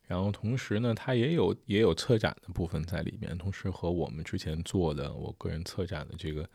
[0.07, 6.49] 然后同时呢，它也有也有策展的部分在里面，同时和我们之前做的我个人策展的这个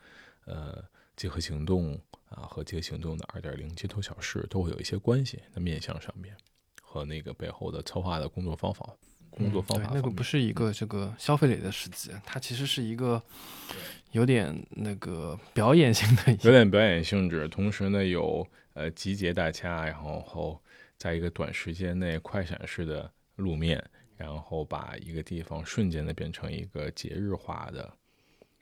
[0.46, 1.94] 呃结合行动
[2.28, 6.36] 啊和结合行动的二点零街头小事都会有一些关系的面向上面
[6.82, 8.94] 和那个背后的策划的工作方法。
[9.36, 13.22] 工作方法，那个不是一个这个消费类的市集，它其实是一个
[14.12, 17.46] 有点那个表演性的，有点表演性质。
[17.48, 20.58] 同时呢，有呃集结大家，然后后
[20.96, 23.84] 在一个短时间内快闪式的路面，
[24.16, 27.92] 然后把一个地方瞬间的变成一个节日化的、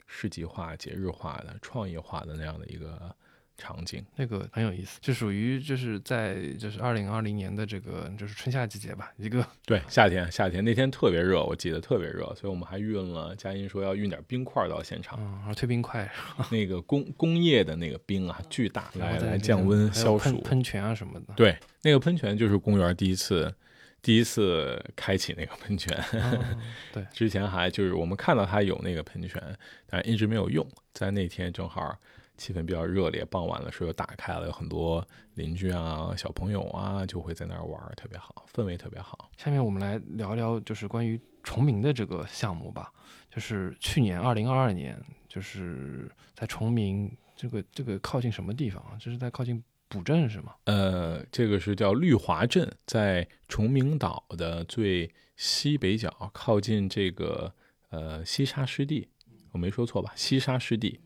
[0.06, 3.14] 市集化、节日化的、创意化的那样的一个。
[3.56, 16.10] 场景那个很有意思，就属于就是在就是二零二零年的这个就是春夏季节吧，一个 对夏天夏天那天特别热，我记得特别热，所以我们还运了佳音说要运点冰块到现场，然后推冰块，
[16.50, 21.34] 那个工工业的那个冰啊巨大，来来降温消暑，喷泉啊什么的。
[21.36, 23.54] 对，那个喷泉就是公园第一次
[24.02, 25.96] 第一次开启那个喷泉，
[26.92, 29.40] 对，之前还就是我们看到它有那个喷泉，
[29.86, 31.96] 但一直没有用，在那天正好。
[32.36, 39.30] 气氛比较热烈，傍晚的时候打开了，有很多邻居啊、小朋友啊，就会在那儿玩，特别好，氛围特别好。
[39.36, 42.92] 下面我们来聊聊，就是关于崇明的这个项目吧。
[43.30, 48.98] 就是去年二零二二年，就是在崇明这个这个靠近什么地方啊？
[48.98, 50.54] 就是在靠近古镇是吗？
[50.64, 57.52] 呃，这个是叫绿华镇，在崇明岛的最西北角，靠近这个
[57.90, 59.08] 呃西沙湿地，
[59.52, 60.12] 我没说错吧？
[60.16, 61.00] 西沙湿地。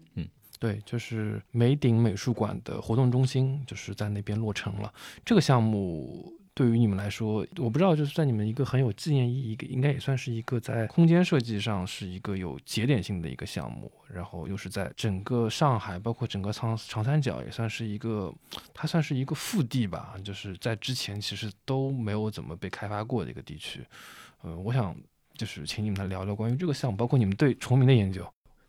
[0.59, 4.93] 对，就是梅顶美术馆的活动中心，就是在那边落成了。
[5.25, 13.91] 这个项目对于你们来说，我不知道，就是在你们一个很有纪念意义，应该也算是一个在空间设计上是一个有节点性的一个项目。
[14.13, 18.35] 然后又是在整个上海，包括整个长长三角，也算是一个，
[18.75, 23.85] 它算是一个腹地吧，就是在之前其实都没有怎么被开发过的一个地区。
[24.43, 24.97] 呃，我想
[25.35, 28.27] 就是请你们来聊聊关于这个项目，包括你们对崇明的研究。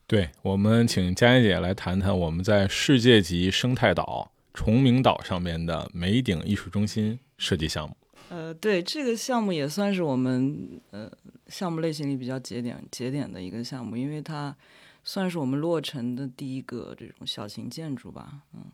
[0.09, 7.95] 对我们请佳音姐来谈谈我们在世界级生态岛崇明岛上面的梅顶艺术中心设计项目。
[8.29, 11.11] 呃，对这个项目也算是我们呃
[11.45, 14.57] 项目类型里比较节点节点的一个项目，因为它
[15.03, 18.41] 算是我们落成的第一个这种小型建筑吧。
[18.55, 18.65] 嗯，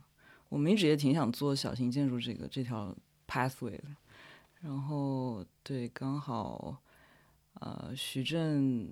[0.48, 2.96] 我们一直也挺想做小型建筑这个这条
[3.28, 3.84] pathway 的。
[4.62, 6.82] 然后对，刚好
[7.56, 8.90] 呃徐震。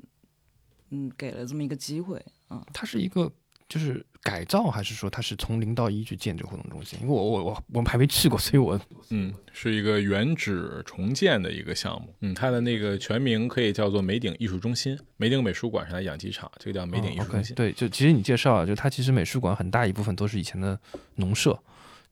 [0.93, 2.63] 嗯，给了这么一个机会啊。
[2.71, 3.31] 它是一个
[3.67, 6.99] 就是改造，还是说它是从零到一去建这个活动中心？
[7.01, 8.79] 因为我我我我们还没去过，所以我
[9.09, 12.13] 嗯，是一个原址重建的一个项目。
[12.21, 14.97] 嗯，它的那个全名可以叫做梅顶艺术中心。
[15.17, 17.55] 梅顶美术馆是它养鸡场，这个叫梅顶艺术中心。
[17.55, 20.79] 对，就其实你介绍啊，就它其实美术馆很大一部分都是以前的
[21.15, 21.59] 农舍。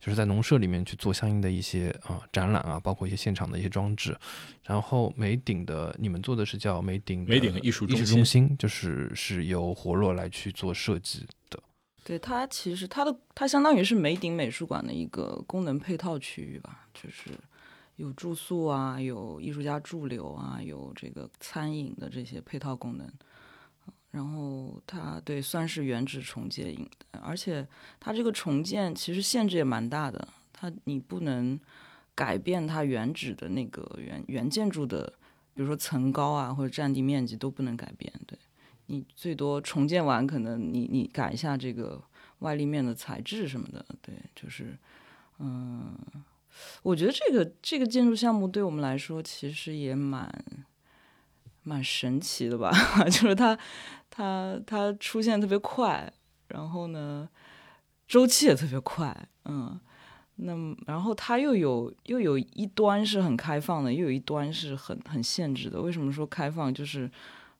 [0.01, 4.17] 就是在农舍里面去做相应的一些啊展览啊，包括一些现场的一些装置。
[4.63, 11.61] 然后梅顶的，你们做的是叫梅顶梅顶艺术中心，就是是由活络来去做设计的。
[12.03, 17.29] 对它其实它的它相当于是梅顶美术馆的一个功能配套区域吧，就是
[17.97, 23.07] 有住宿啊，有艺术家驻留啊，有这个餐饮的这些配套功能。
[24.11, 26.75] 然后它对算是原址重建，
[27.21, 27.65] 而且
[27.99, 31.59] 它这个重建其实限制也蛮大的，它你不能
[32.13, 35.13] 改变它原址的那个原原建筑的，
[35.53, 38.11] 比如说层高啊或者占地面积都不能改变。
[38.27, 38.37] 对
[38.87, 42.01] 你最多重建完，可能你你改一下这个
[42.39, 43.85] 外立面的材质什么的。
[44.01, 44.77] 对，就是
[45.39, 45.97] 嗯，
[46.83, 50.29] 我觉得这个这个建筑项目对我们来说其实也蛮
[51.63, 52.71] 蛮神奇的吧，
[53.05, 53.57] 就是它。
[54.13, 56.11] 它它出现特别快，
[56.49, 57.29] 然后呢，
[58.05, 59.79] 周期也特别快，嗯，
[60.35, 65.81] 那么然后它又有又有一端是很开放的，又有一端是很很限制的。
[65.81, 66.73] 为什么说开放？
[66.73, 67.09] 就是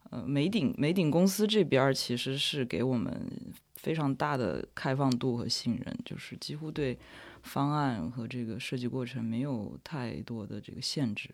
[0.09, 3.31] 呃，美鼎美鼎公司这边其实是给我们
[3.75, 6.99] 非常大的开放度和信任，就是几乎对
[7.43, 11.29] 方案和这个设计过程没有太多的这个限制，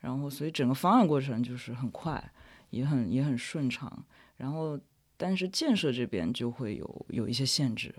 [0.00, 2.32] 然后所以整个方案过程就是很快，
[2.70, 4.04] 也很也很顺畅。
[4.36, 4.78] 然后
[5.16, 7.94] 但是建设这边就会有有一些限制，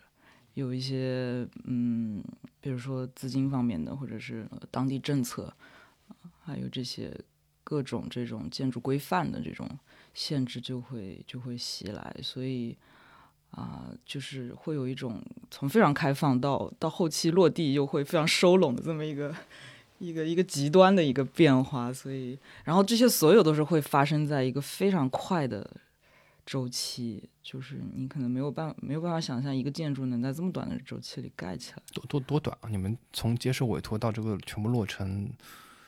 [0.56, 2.24] 有一些嗯，
[2.60, 5.54] 比如说资金方面的，或者是当地政策，
[6.44, 7.16] 还有这些
[7.64, 9.70] 各种这种建筑规范的这种
[10.14, 12.78] 限制就会就会袭来，所以。
[13.52, 19.36] 啊，就是会有一种从非常开放到到后期落地又会非常收拢的这么一个
[20.02, 25.70] 一个一个极端的一个变化，所以，然后这些所有都是会发生在一个非常快的
[26.44, 32.70] 周期，就是你可能没有办没有办法想象一个建筑能在这么短的周期里盖起来，多多多短啊！
[32.70, 35.32] 你们从接受委托到这个全部落成。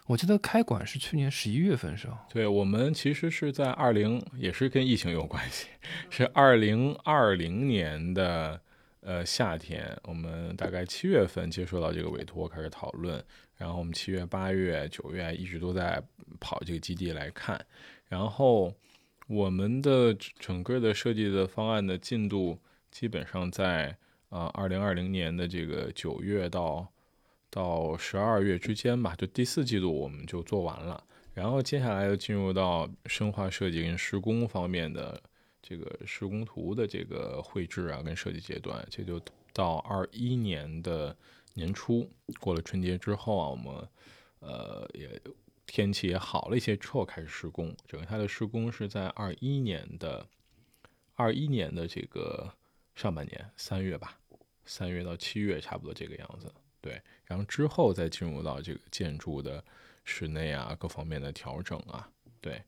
[0.05, 2.25] 我记得开馆是去年十一月份，是吧？
[2.29, 5.67] 对，我们其实是在二零，也是跟疫情有关系，
[6.09, 8.59] 是二零二零年的
[9.03, 13.23] 呃夏天，我们大概七月份接收到这个委托，开始讨论，
[13.57, 16.01] 然后我们七月、八月、九月一直都在
[16.39, 17.63] 跑这个基地来看，
[18.07, 18.73] 然后
[19.27, 23.97] 我们的整个的设计的方案的进度基本上在
[24.29, 26.89] 啊二零二零年的这个九月到。
[27.55, 31.03] 到十二月之间吧，就第四季度我们就做完了，
[31.35, 35.21] 然后接下来又进入到深化设计跟施工方面的
[35.63, 39.19] 这个施工图的这个绘制啊跟设计阶段，这就
[39.51, 41.17] 到二一年的
[41.55, 42.07] 年初，
[42.39, 43.87] 过了春节之后啊，我们
[44.39, 45.19] 呃也
[45.65, 50.27] 天气也好了一些之后开始施工，整个它的施工是在二一年的
[51.15, 52.53] 二一年的这个
[52.93, 54.19] 上半年三月吧，
[54.65, 56.53] 三月到七月差不多这个样子。
[56.81, 59.63] 对，然后之后再进入到这个建筑的
[60.03, 62.09] 室内啊，各方面的调整啊，
[62.41, 62.61] 对，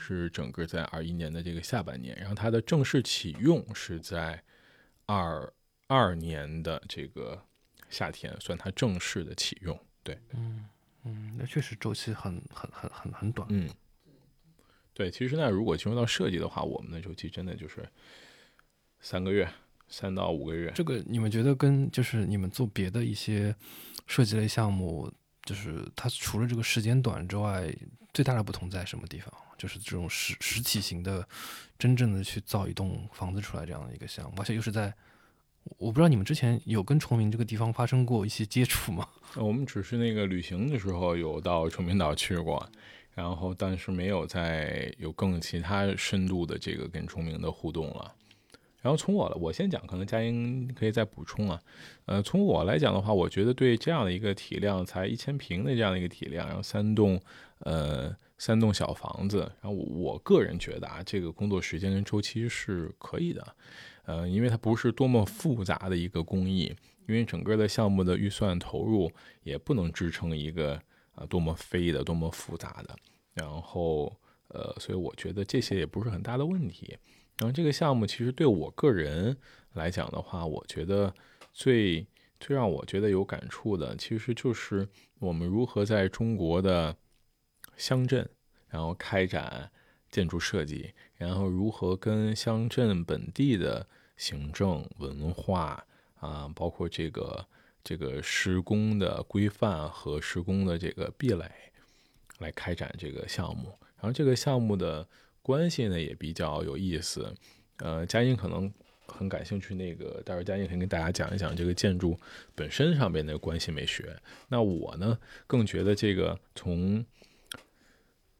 [0.00, 4.42] 是整个在二一年的这个下半年，然后它的正式启用是在
[5.04, 5.52] 二
[5.86, 7.44] 二年的这个
[7.90, 9.78] 夏天，算它正式的启用。
[10.02, 10.64] 对，嗯
[11.04, 13.46] 嗯，那确实周期很很很很很短。
[13.50, 13.68] 嗯，
[14.94, 17.86] 对，其实呢，如果进入到设计的话，我们的周期真的就是
[18.98, 19.48] 三个月。
[19.92, 23.52] 三到五个月，这个你们觉得跟就是你们做别的一些
[24.06, 27.68] 设计类项目，就是它除了这个时间短之外，
[28.14, 29.34] 最大的不同在什么地方？
[29.60, 31.28] 就是这种实实体型的，
[31.78, 34.90] 真正的去造一栋房子出来这样的一个项目，而且又是在，
[35.76, 39.06] 我不知道你们之前有跟崇明这个地方发生过一些接触吗？
[39.36, 42.66] 我们只是那个旅行的时候有到崇明岛去过，
[43.14, 48.14] 然后但是没有再有更其他深度的这个跟崇明的互动了。
[48.80, 51.60] 然后从我我先讲，可能佳音可以再补充啊。
[52.06, 57.20] 呃，从我来讲的话，我觉得对这样的一个体量，才一千平的这样的一个体量，然后三栋
[57.58, 63.56] 呃三栋小房子，然后我个人觉得啊，这个工作时间跟周期是可以的。
[64.06, 66.74] 呃，因为它不是多么复杂的一个工艺，
[67.06, 70.80] 因为整个的项目的预算投入也不能支撑一个
[71.12, 72.96] 啊多么飞的、多么复杂的。
[73.34, 74.10] 然后
[74.48, 76.96] 呃，所以我觉得这些也不是很大的问题。
[77.38, 79.36] 然后这个项目其实对我个人
[79.74, 81.12] 来讲的话，我觉得
[81.52, 82.06] 最
[82.40, 86.96] 最让我觉得有感触的，其实就是我们如何在中国的
[87.80, 88.28] 乡镇，
[88.68, 89.70] 然后开展
[90.10, 95.84] 建筑设计，然后如何跟乡镇本地的行政文化
[96.20, 97.46] 啊，包括这个
[97.82, 101.50] 这个施工的规范和施工的这个壁垒
[102.38, 105.08] 来开展这个项目，然后这个项目的。
[105.42, 107.34] 关系呢也比较有意思，
[107.78, 108.70] 呃，佳音可能
[109.06, 112.16] 很感兴趣，那个待会儿佳音可以跟大家讲一讲这个建筑
[112.54, 114.14] 本身上边的关系美学。
[114.48, 117.04] 那我呢更觉得这个从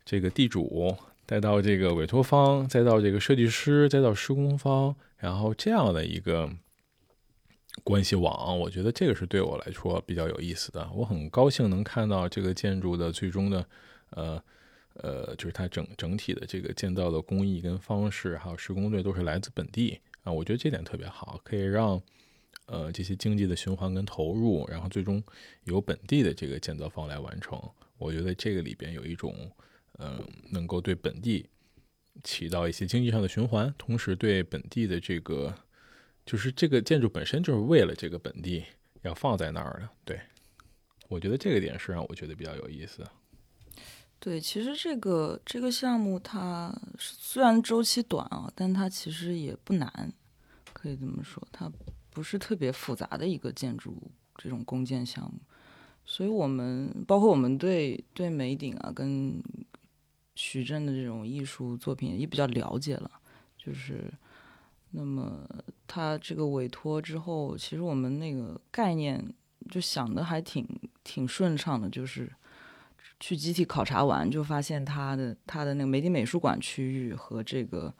[0.04, 6.50] 这个地主，再到这个委托方，再到这个设计师，再到施工方，然后这样的一个
[7.84, 10.88] 关系网，我觉得这个是对我来说比较有意思的。
[10.94, 13.66] 我很高兴能看到这个建筑的最终的，
[14.10, 14.42] 呃。
[14.94, 21.98] 呃，就是它整整体的这个建造的工艺跟方式，还有施工队都是来自本地啊，我觉得这点特别好，可以让
[22.66, 25.22] 呃这些经济的循环跟投入，然后最终
[25.64, 27.58] 由本地的这个建造方来完成。
[27.96, 29.32] 我觉得这个里边有一种
[30.02, 31.46] 嗯，能够对本地
[32.24, 35.54] 起到一些经济上的循环，同时对本地的这个
[36.24, 38.64] 就是这个建筑本身就是为了这个本地
[39.02, 39.88] 要放在那儿的。
[40.04, 40.20] 对，
[41.08, 43.06] 我觉得这个点是让我觉得比较有意思。
[44.18, 50.12] 对，其实这个这个项目它虽然周期短啊，但它其实也不难，
[50.72, 51.70] 可以这么说，它
[52.10, 55.38] 不是特别复杂的一个建筑这种公建项目。
[56.04, 59.42] 所以我们包括我们对对美鼎啊跟
[60.42, 63.10] 徐峥的这种艺术作品也比较了解了，
[63.58, 64.10] 就是
[64.92, 65.46] 那么
[65.86, 69.22] 他这个委托之后，其实我们那个概念
[69.70, 70.66] 就想的还挺
[71.04, 72.32] 挺顺畅的，就是
[73.20, 77.92] 去集体考察完，就发现他的他的那个梅迪美术馆区域和这个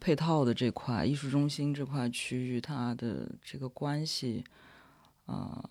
[0.00, 4.42] 配套的这块艺术中心这块区域，它的这个关系
[5.26, 5.62] 啊、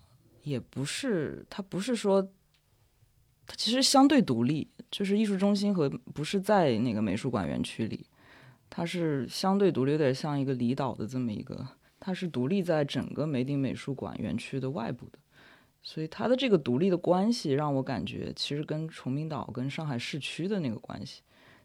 [0.44, 2.22] 也不是它不是说
[3.44, 8.06] 它其实相对独立，就是艺术中心和不是在那个美术馆园区里。
[8.74, 11.66] 它是相对独立，有点像一个离岛的这么一个，
[12.00, 15.18] 它是独立在整个梅顶美术馆园区的外部的，
[15.82, 21.20] 所以它的这个独立的关系让我感觉其实跟崇明岛跟上海市区的那个关系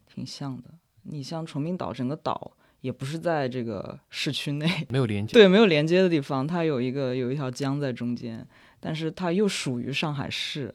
[0.06, 0.64] 挺像的。
[1.04, 2.52] 你像崇明岛整个岛
[2.82, 5.32] 也不是在这个市区内，没有连 接。
[5.32, 8.46] 对，没有连接的地方，它有一个有一条江在中间，
[8.78, 10.74] 但是它又属于上海市。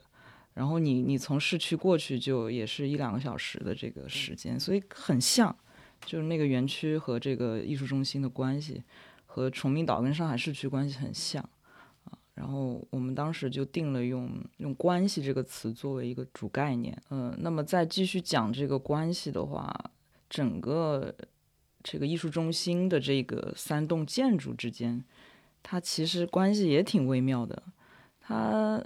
[0.54, 5.56] 然后你你从市区过去就也是一两个小时的这个时间，所以很像。
[6.06, 8.84] 就是那个园区和这个艺术中心的关系，
[9.26, 11.42] 和崇明岛跟上海市区关系很像
[12.04, 12.12] 啊。
[12.34, 17.02] 然后我们当时就定了用用“关系”这个词作为一个主概念。
[17.10, 19.74] 嗯，那么再继续讲这个关系的话，
[20.30, 21.16] 整个
[21.82, 25.02] 这个艺术中心的这个三栋建筑之间，
[25.64, 27.64] 它其实关系也挺微妙的。
[28.20, 28.84] 它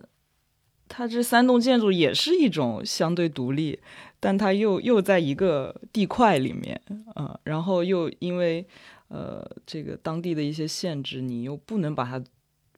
[0.88, 3.79] 它这三栋建筑也是一种相对独立。
[4.19, 6.81] 但它又又在一个地块里面
[7.13, 8.65] 啊、然后又因为
[9.09, 12.19] 呃这个当地的一些限制，你又不能把它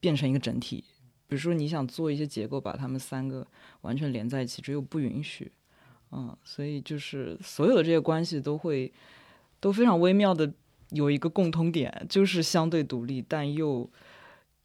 [0.00, 0.84] 变成一个整体。
[1.26, 3.46] 比如说你想做一些结构，把它们三个
[3.80, 5.50] 完全连在一起，这又不允许。
[6.12, 8.92] 嗯，所以就是所有的这些关系都会
[9.60, 10.52] 都非常微妙的
[10.90, 13.88] 有一个共通点，就是相对独立，但又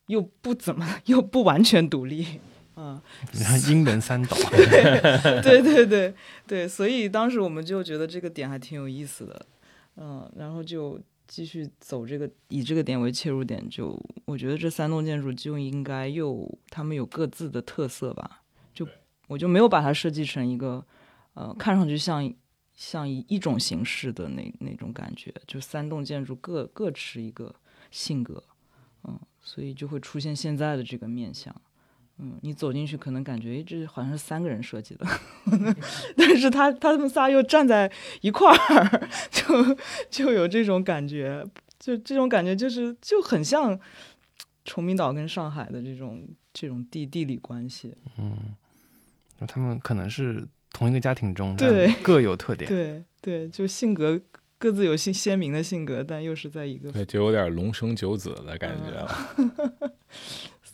[0.07, 2.41] 又不怎么 又不完全独立。
[2.77, 3.01] 嗯，
[3.69, 4.35] 英伦三岛，
[5.41, 6.13] 对对对
[6.45, 9.45] 对，所以当时我们就觉得这个点还挺有意思的，
[9.95, 18.41] 嗯，然后就继续走这个，以这个点为切入点，就我觉得这三栋建筑就应该又他们有各自的特色吧，
[18.73, 18.85] 就
[19.27, 20.85] 我就没有把它设计成一个，
[21.33, 22.31] 呃，看上去像
[22.73, 27.55] 像一一种形式的那那种感觉，就三栋建筑各各持一个
[27.89, 28.43] 性格，
[29.05, 31.55] 嗯，所以就会出现现在的这个面相。
[32.17, 35.05] 嗯，你走进去可能感觉，诶，这好像是三个人设计的，
[36.15, 37.91] 但是他他们仨又站在
[38.21, 39.77] 一块儿， 就
[40.09, 41.45] 就有这种感觉，
[41.77, 43.77] 就这种感觉就是就很像
[44.63, 47.93] 崇明岛跟上海的这种这种地地理关系。
[48.17, 48.55] 嗯，
[49.45, 54.17] 他们可能是同一个家庭中，对，各有特点， 对对，就性格
[54.57, 59.35] 各自有鲜鲜明的性格，但又是在一个，对，就有点龙生九子的感觉了。
[59.37, 59.51] 嗯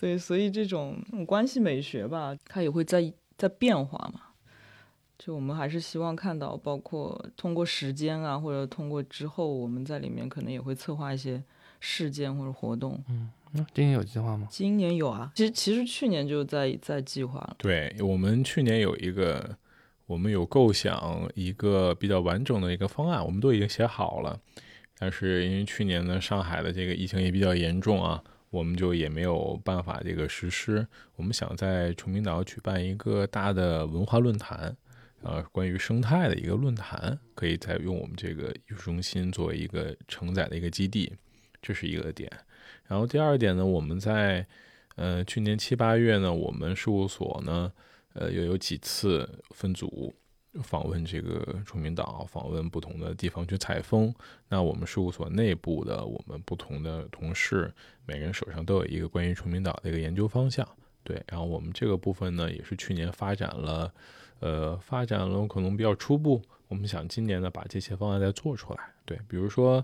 [0.02, 0.98] 对，所以这种
[1.28, 4.22] 关系美学吧，它也会在在变化嘛。
[5.20, 11.44] 就我们还是希望看到，包括通过时间啊，或者通过之后，我们在里面可能也会策划一些
[11.80, 13.00] 事件或者活动。
[13.08, 14.48] 嗯，那今年有计划吗？
[14.50, 17.56] 今年有啊，其实其实去年就在在计划了。
[17.60, 19.56] 对我们去年有一个，
[20.08, 24.42] 我们有构想一个比较完整的一个方案，我们都已经写好了。
[24.98, 28.24] 但是因为去年呢，上海的这个疫情也比较严重啊。
[28.52, 30.86] 我们就也没有办法这个实施。
[31.16, 34.78] 我们想在崇明岛举办一个大的文化论坛，
[35.24, 41.12] 呃，关于生态的一个论坛，可以再用我们这个艺术中心作为一个承载的一个基地，
[41.62, 42.30] 这是一个点。
[42.88, 44.46] 然后第二点呢，我们在
[44.96, 47.72] 呃去年七八月呢，我们事务所呢，
[48.14, 50.14] 呃，又有几次分组。
[50.64, 54.14] 访问这个崇明岛，访问不同的地方去采风。
[54.50, 57.74] 那我们事务所内部的我们不同的同事，
[58.06, 60.68] 每个人手上都有一个关于崇明岛的一个研究方向。
[61.04, 63.92] 对，然后我们这个部分呢，也是去年发展了，
[64.40, 66.42] 呃，发展了可能比较初步。
[66.68, 68.80] 我们想今年呢，把这些方案再做出来。
[69.06, 69.84] 对，比如说，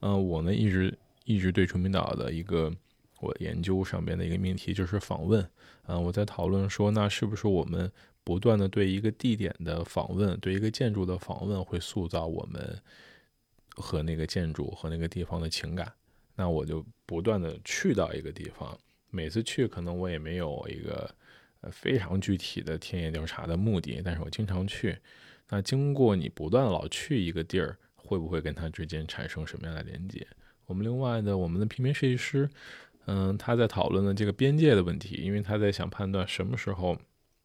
[0.00, 2.72] 嗯、我呢一直一直对崇明岛的一个
[3.20, 5.48] 我研究上边的一个命题就是访问。
[5.86, 7.90] 嗯、我在讨论说，那是不是我们
[8.28, 12.78] 不断的对一个地点的访问，对一个建筑的访问，会塑造我们
[13.70, 15.90] 和那个建筑和那个地方的情感。
[16.36, 21.10] 那我就不断的去到一个地方，每次去可能我也没有一个
[21.72, 24.98] 非常具体的田野调查的目的，但是我经常去。
[25.48, 30.26] 那经过你不断老去一个地儿，会不会跟它之间产生什么样的连接？
[30.66, 32.46] 我们另外的我们的平面设计师，
[33.06, 36.94] 嗯，他在讨论的这个边界的问题，因为他在想判断什么时候。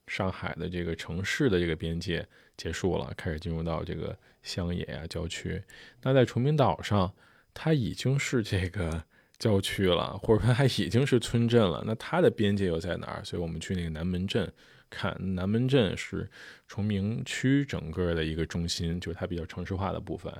[0.07, 2.27] 上海的这个城市的这个边界
[2.57, 5.61] 结束了，开始进入到这个乡野呀、郊区。
[6.01, 7.13] 那在崇明岛上，
[7.53, 9.03] 它已经是这个
[9.39, 11.83] 郊区了，或者说它已经是村镇了。
[11.85, 13.23] 那它的边界又在哪儿？
[13.23, 14.51] 所以我们去那个南门镇
[14.89, 16.29] 看，南门镇是
[16.67, 20.31] 崇明区整个的一个中心，就是它比较城市化的部分。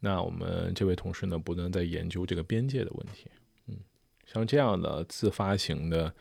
[0.00, 3.28] 那我们这位同事呢，不断在研究这个边界的问题。
[3.66, 3.76] 嗯，
[4.26, 6.14] 像这样的自发型的、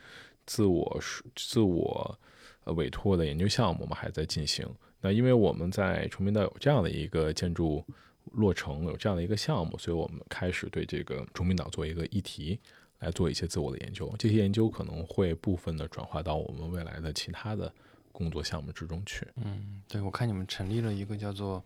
[0.47, 0.99] 自我、
[1.35, 2.19] 自我
[2.68, 4.68] 呃委托的研究项目，我们还在进行。
[4.99, 7.84] 那因为我们在崇明岛有这样的一个建筑
[8.34, 12.59] 落成，有这样的一个项目，所以我们开始对这个崇明岛做一个议题
[12.99, 14.13] 来做一些自我的研究。
[14.20, 17.72] 这些研究可能会部分的转化到我们未来的其他的
[18.11, 19.26] 工作项目之中去。
[19.38, 21.63] 嗯，对，我看你们成立了一个叫做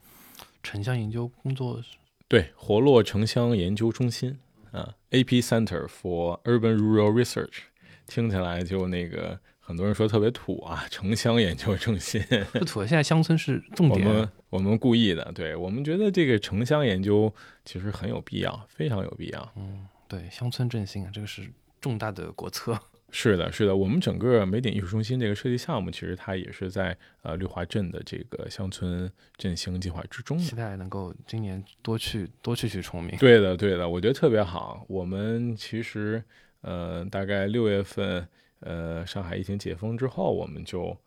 [0.61, 1.81] 城乡研究工作。
[2.27, 4.37] 对，活络城乡研究中心
[4.71, 7.63] 啊，AP Center for Urban Rural Research，
[8.05, 9.39] 听起来就那个
[9.71, 14.05] 很多人说特别土啊，城乡研究中心 不土，现在乡村是重点。
[14.05, 19.53] 我们我们故意的，对我们觉得这个城乡研究其实很有必要，非常有必要。
[19.55, 21.49] 嗯，对，乡村振兴啊，这个是
[21.79, 22.77] 重大的国策。
[23.11, 30.37] 是的，是的，我们整个美典艺术中心这个设计项目，其实它也是在呃绿化镇的这个乡村振兴计划之中。
[30.37, 33.15] 期待能够今年多去多去去崇明。
[33.17, 34.85] 对的，对的，我觉得特别好。
[34.89, 36.21] 我们其实
[36.59, 38.27] 呃大概六月份
[38.61, 40.97] 呃上海疫情解封之后，我们就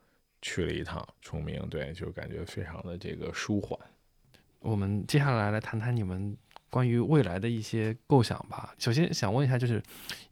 [0.43, 3.79] 去了一趟崇明，对，就感觉非常的这个舒缓。
[4.61, 6.37] 我们接下来来谈谈你们。
[6.71, 8.75] 关于未来的一些构想吧。
[8.81, 9.81] 首先想问一下，就是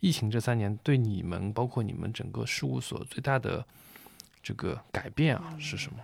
[0.00, 3.64] 疫情这三年对你们，包括你们整个事务所最大的
[4.42, 5.98] 这个改变啊是什么？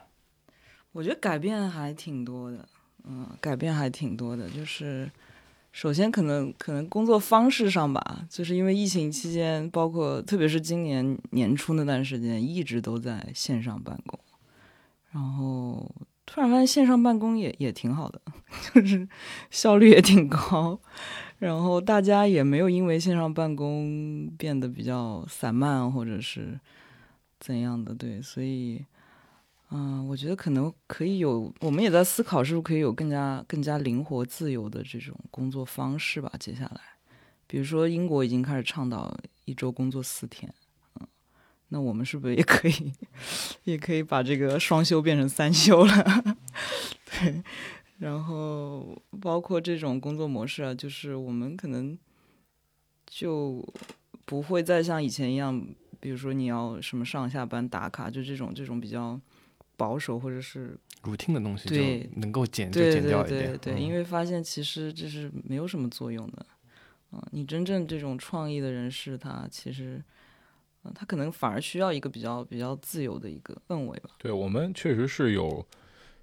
[0.92, 2.68] 我觉得改变还挺多的，
[3.02, 4.48] 嗯，改变还挺多的。
[4.50, 5.10] 就是
[5.78, 14.18] 首先可能可能工作方式上吧，就是因为疫情期间，包括特别是今年年初那段时间，一直都在线上办公，
[15.12, 15.88] 然后。
[16.26, 18.20] 突然发现线上办公也也挺好的，
[18.74, 19.08] 就是
[19.50, 20.78] 效率也挺高，
[21.38, 26.60] 然后大家也没有因为线上办公变得比较散漫或者是
[27.40, 28.84] 怎样的，对，所以，
[29.70, 36.32] 嗯，我觉得可能可以有，我们也在思考是不是可以有更加更加灵活自由的这种工作方式吧。
[36.40, 36.80] 接下来，
[37.46, 39.14] 比如说英国已经开始倡导
[39.44, 40.52] 一周工作四天。
[40.98, 41.06] 嗯
[41.70, 42.92] 那我们是不是也可以，
[43.64, 46.24] 也可以把这个双休变成三休了？
[47.04, 47.42] 对，
[47.98, 51.98] 然后包括这种工作模式啊，就是我们可能
[53.06, 53.62] 就
[54.24, 55.62] 不会再像以前一样，
[56.00, 59.20] 比如说你要什么上下班打卡，就这种这种比较
[59.78, 63.44] 保守或者是 routine 的东西，对，能够减就减掉一点。
[63.44, 66.46] 对对对，因为发现其实这是没有什么作用的。
[67.12, 70.04] 嗯，你真正这种创意的人士，他其实。
[70.94, 74.08] 他可能反而需要一个比较比较自由的一个氛围吧。
[74.16, 75.62] 对我们确实是有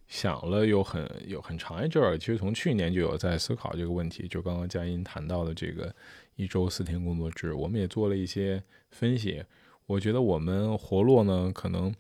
[0.08, 4.28] 想了有很有很长一阵儿，其实从去年就有在思考这个问题。
[4.28, 5.94] 就刚刚佳音谈到的这个
[6.36, 9.44] 一周四天工作制，我们也做了一些分析。
[9.86, 11.94] 我觉得我们活络呢，可能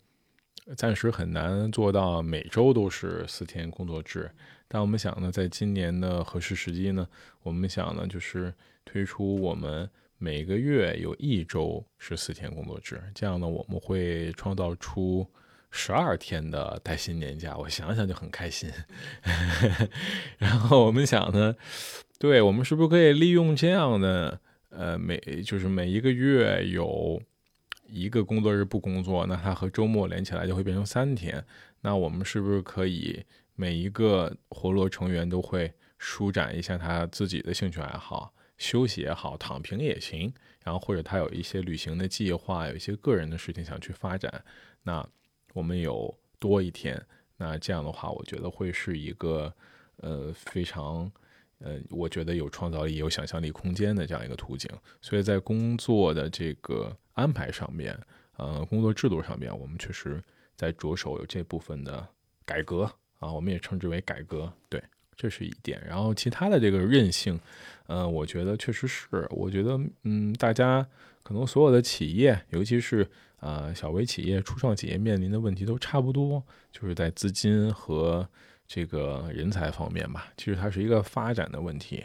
[0.76, 4.32] 暂时很难做到每周都是四天工作制。
[4.68, 7.07] 但我们想呢，在今年的合适时机呢，
[7.43, 8.53] 我们想呢，就是
[8.84, 9.89] 推出我们。
[10.18, 15.30] 每个月有一周是四天工作制，这样呢，我们会创造出
[15.72, 17.55] 十二天的带薪年假。
[17.57, 18.72] 我想想就很开心。
[20.39, 21.53] 然后我们想呢，
[22.18, 24.39] 对我们是不是可以利用这样的，
[24.70, 27.22] 呃，每就是每一个月有
[27.88, 31.43] 一个工作日不工作，那它和周末连起来就会变成三天。
[31.81, 33.23] 那我们是不是可以
[33.55, 38.33] 每一个活络成员都会舒展一下他自己的兴趣爱好？
[38.57, 40.33] 休息也好，躺平也行，
[40.63, 44.43] 然后或者他有一些旅行的计划，有一些个人的事情想去发展，
[44.83, 45.05] 那
[45.53, 47.05] 我们有多一天，
[47.38, 49.53] 那这样的话，我觉得会是一个
[49.97, 51.11] 呃非常
[51.59, 54.69] 呃，我觉得有创造力、有想象力空间的这样一个途径。
[55.01, 57.97] 所以在工作的这个安排上面，
[58.37, 60.21] 呃，工作制度上面，我们确实
[60.55, 62.07] 在着手有这部分的
[62.45, 62.83] 改革
[63.19, 64.81] 啊，我们也称之为改革，对。
[65.17, 67.39] 这是一点，然后其他的这个韧性，
[67.87, 70.85] 嗯，我觉得确实是，我觉得，嗯，大家
[71.23, 78.27] 可能所有的企业，尤其是呃小微企业、初创企业面临的问题都差不多，就是在资金和
[78.68, 80.28] 这个人才方面吧。
[80.38, 82.03] 其实它是一个发展的问题。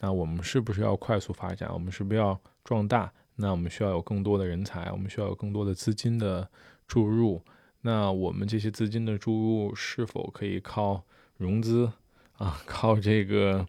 [0.00, 1.68] 那我们是不是要快速发展？
[1.72, 3.12] 我们是不是要壮大？
[3.36, 6.48] 那我们需要有更多的人才，我们需要有更多的资金的
[6.86, 7.42] 注入。
[7.80, 11.04] 那我们这些资金的注入是否可以靠
[11.36, 11.90] 融资？
[12.36, 13.66] 啊，靠这个，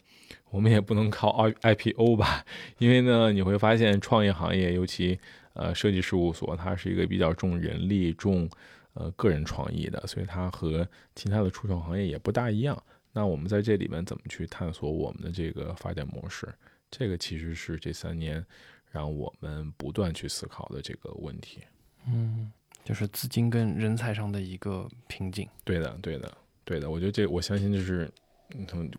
[0.52, 2.46] 我们也不能靠 I IPO 吧，
[2.78, 5.20] 因为呢，你会发现创业行业，尤其
[5.54, 8.48] 呃设计事务所，它是一个比较重人力、重
[9.00, 12.78] 呃个人创意的，所以它和其他的初创行业也不大一样。
[13.12, 16.54] 那我们在这里面怎么去探索我们的这个发展模式？
[16.92, 18.46] 这个其实是这三年
[18.92, 21.62] 让我们不断去思考的这个问题。
[22.06, 22.52] 嗯，
[22.84, 25.48] 就是资金跟人才上的一个瓶颈。
[25.64, 26.92] 对的，对的，对的。
[26.92, 28.12] 我觉得这，我相信这是。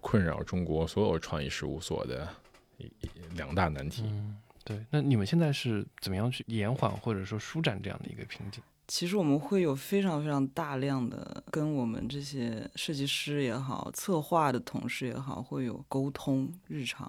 [0.01, 2.29] 困扰中国所有创意事务所的
[3.33, 4.05] 两大难题。
[4.07, 4.79] 嗯，对。
[4.89, 8.63] 那你们现在是怎么样去延缓或者说舒展这样的一个瓶颈？
[8.91, 17.09] 其实我们会有非常非常大量的跟我们这些设计师也好、策划的同事也好，会有沟通日常。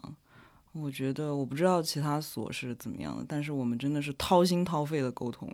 [0.74, 5.52] 我觉得我不知道其他所是怎么样的，但是我们真的是掏心掏肺的沟通。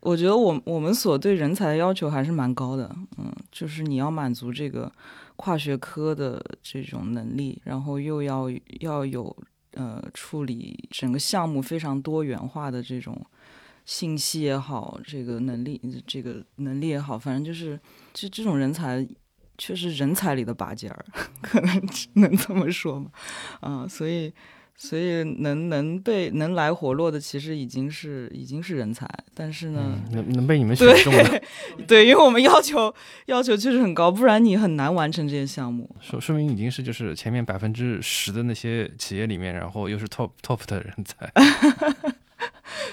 [0.00, 4.92] 我觉得我我们所对人才的要求还是蛮高的，嗯，就是你要满足这个
[5.36, 8.50] 跨学科的这种能力，然后又要
[8.80, 9.34] 要有
[9.74, 13.16] 呃处理整个项目非常多元化的这种。
[13.84, 17.78] 信息也好，这个能力，这个能力也好，反正就是，
[18.12, 19.06] 这这种人才，
[19.58, 21.04] 确实人才里的拔尖儿，
[21.42, 23.10] 可能只能这么说嘛，
[23.60, 24.32] 啊，所以，
[24.76, 31.42] 所以能能被能来活络的，其实已经是已经是人才，但是呢，能能被你们选中的，
[31.86, 32.92] 对，因为我们要求
[33.26, 35.94] 要求确实很高，不然你很难完成这些项目。
[36.00, 41.30] 说说明已经是就是前面百分之十的那些企业里面，然后又是 top top 的人才。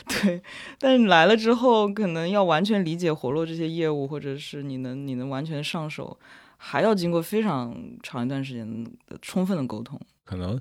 [0.23, 0.41] 对，
[0.79, 6.17] 但是你来了之后，可能要完全理解活络这些业务，或者是你能你能完全上手，
[6.57, 10.01] 还要经过非常长一段时间的充分的沟通。
[10.25, 10.59] 可能，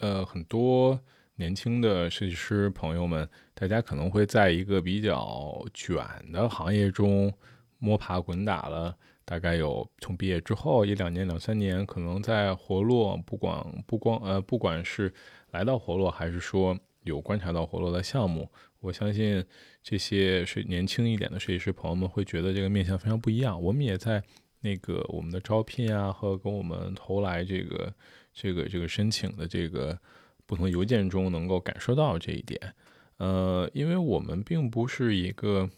[0.00, 0.98] 呃，很多
[1.36, 7.32] 年轻的设计师朋友们，大家可能会在一个比较卷的行业中
[7.78, 15.14] 摸爬滚打了，大概有从毕业之后一两年、两三年，可能在活络，不管不光呃，不管是
[15.52, 16.76] 来到活络，还是说。
[17.04, 18.46] 有观察到活络的项目，
[18.80, 19.44] 我相信
[19.82, 23.60] 这些是年轻一点的设计师朋友们会觉得这个面向非常不一样。
[23.62, 24.22] 我们也在
[24.60, 27.94] 那个我们的招聘啊和跟我们投来这个
[28.32, 29.98] 这个这个申请的这个
[30.46, 32.74] 不同邮件中能够感受到这一点。
[33.18, 35.68] 呃，因为我们并不是一个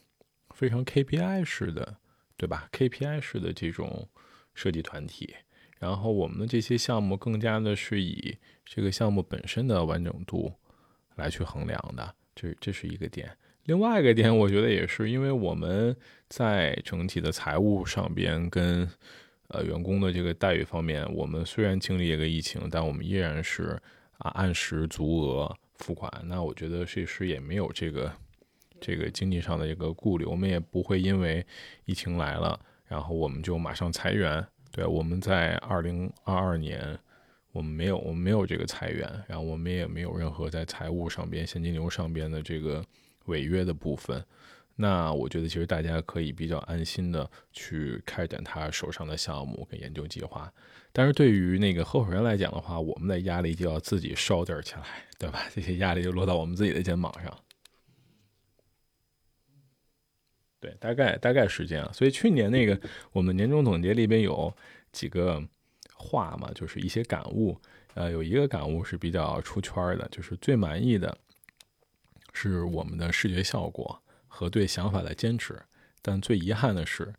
[0.50, 1.96] 非常 KPI 式的，
[2.36, 4.08] 对吧？KPI 式的这种
[4.54, 5.34] 设计团体，
[5.80, 10.52] 然后我们的这些项目更加的是以这个项目本身的完整度。
[11.16, 13.30] 来去衡量的，这这是一个点。
[13.64, 15.96] 另外一个点，我觉得也是，因为我们
[16.28, 18.88] 在整体的财务上边跟
[19.48, 23.80] 呃员工的这个待遇方面，我们虽然经历一个疫情，但我们依然是
[24.18, 26.10] 啊按时足额付款。
[26.24, 28.12] 那我觉得设计师也没有这个
[28.80, 31.46] 这个经济上的一个顾虑，我们也不会因为
[31.84, 34.44] 疫情来了，然后我们就马上裁员。
[34.72, 36.98] 对，我们在二零二二年。
[37.52, 42.82] 我们没有，我们没有这个裁员，然后我们也没有任何在财务上边、现金流上边的这个
[43.26, 44.24] 违约的部分。
[44.74, 50.50] 那我觉得，其实大家可以比较安心的去开展他手上的项目跟研究计划。
[50.92, 55.44] 但是对于那个合伙人来讲的话，我们的压力就要自己烧点起来，对吧？
[55.54, 57.38] 这些压力就落到我们自己的肩膀上。
[60.58, 61.90] 对，大概大概时间啊。
[61.92, 62.80] 所以去年那个
[63.12, 64.56] 我们年终总结里边有
[64.90, 65.46] 几个。
[66.02, 67.56] 话嘛，就是一些感悟。
[67.94, 71.16] 呃，有一个感悟是比较出圈的，就是最满意的
[72.32, 75.62] 是我们的视觉效果和对想法的坚持。
[76.00, 77.14] 但最遗憾的是，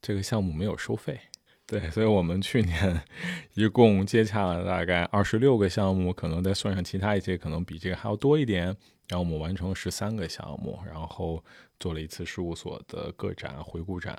[0.00, 1.18] 这个项目没有收费。
[1.66, 3.02] 对，所以我们去年
[3.54, 8.66] 一共接洽了大概二十六个项目，可能再算上其他一些，可能比这个还要多一点。
[9.08, 11.42] 然后我们完成十三个项目，然后
[11.80, 14.14] 做了一次事务所的个展回顾展，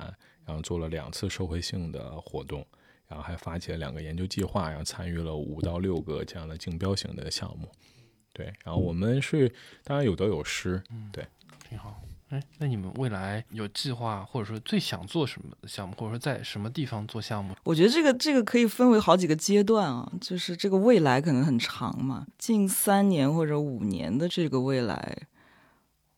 [0.46, 2.66] 然后做了两次社会性的活动。
[3.10, 7.68] 然后还发起了两个研究计划，然后参与了五到六个这样的竞标型的项目，
[8.32, 8.54] 对。
[8.64, 9.52] 然后我们是
[9.84, 10.82] 当然有得有失，
[11.12, 11.28] 对，
[11.68, 12.02] 挺好。
[12.30, 17.56] 哎，那你们未来有计划，或者说最想做什么项目，或者说在什么地方做项目？
[17.64, 25.18] 我觉得这个这个可以分为好几个阶段啊，就是这个未来可能很长嘛，近三年或者五年的这个未来，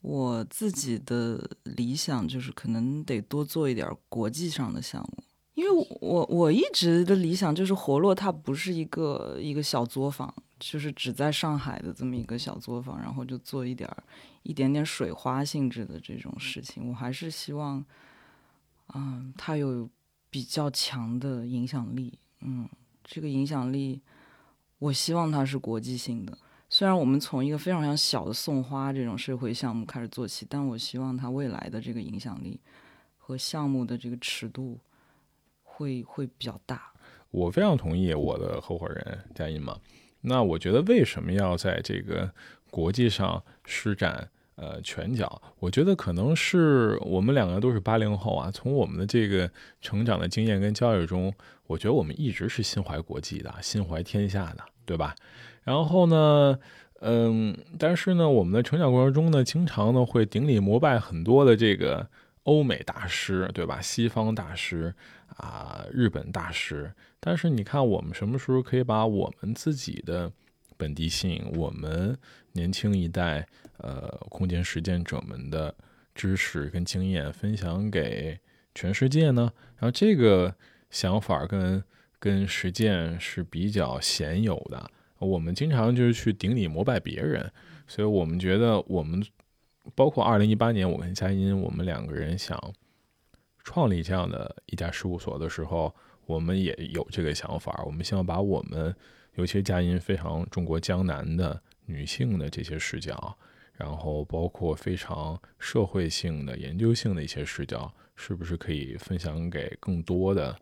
[0.01, 5.23] 我自己的理想就是可能得多做一点国际上的项目。
[5.53, 14.03] 因为我我一直的理想就是活络，它不是一个一个小作坊，就是只在上海的这么一个小作坊，然后就做一点儿
[14.43, 16.87] 一点点水花性质的这种事情。
[16.87, 17.83] 我还是希望，
[18.93, 19.89] 嗯，它有
[20.29, 22.17] 比较强的影响力。
[22.39, 22.67] 嗯，
[23.03, 24.01] 这个影响力，
[24.79, 26.37] 我希望它是国际性的。
[26.69, 32.57] 虽然我们从一个非常非常小的送花这种社会项目开始做起，但我希望它未来的这个影响力
[33.17, 34.79] 和项目的这个尺度。
[35.73, 36.91] 会会比较大，
[37.31, 39.77] 我非常同意我的合伙人佳音嘛。
[40.21, 42.29] 那我觉得为什么要在这个
[42.69, 45.41] 国际上施展呃拳脚？
[45.59, 49.49] 我觉得可能是我们两个都是八零后啊，从我们的这个
[49.81, 51.33] 成长的经验跟教育中，
[51.65, 55.15] 我觉得我们一直是心怀国际的，心怀天下的，对吧？
[55.63, 56.59] 然后呢，
[56.99, 62.07] 嗯，但是呢，我们的成长过程中呢，经常呢会顶礼膜拜很多的这个。
[62.43, 63.79] 欧美大师，对吧？
[63.79, 64.93] 西方大师
[65.37, 66.91] 啊，日本大师。
[67.19, 70.31] 但是你看，我们什么时候可以把我们自己的
[70.75, 72.17] 本地性，我们
[72.53, 75.75] 年轻一代呃空间实践者们的
[76.15, 78.39] 知识跟经验分享给
[78.73, 79.53] 全世界呢？
[79.77, 80.55] 然后这个
[80.89, 81.83] 想法跟
[82.17, 84.89] 跟实践是比较鲜有的。
[85.19, 87.51] 我们经常就是去顶礼膜拜别人，
[87.85, 89.23] 所以我们觉得我们。
[89.95, 92.73] 包括二零一八年，我跟佳音，我们两个人想
[93.63, 95.93] 创立这样的一家事务所的时候，
[96.25, 97.83] 我们也有这个想法。
[97.85, 98.95] 我们希望把我们，
[99.35, 103.37] 尤其是佳音非常中国江南的女性的这些视角，
[103.73, 110.55] 然后包括非常社会性的、研究性的一些视角，是不是可以分享给更多的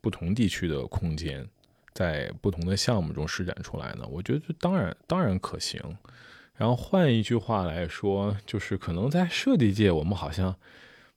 [0.00, 1.46] 不同地区的空间，
[1.92, 4.06] 在不同的项目中施展出来呢？
[4.08, 5.80] 我觉得当然，当然可行。
[6.60, 10.54] 然后换一句话来说，就是可能在设计界，我们好像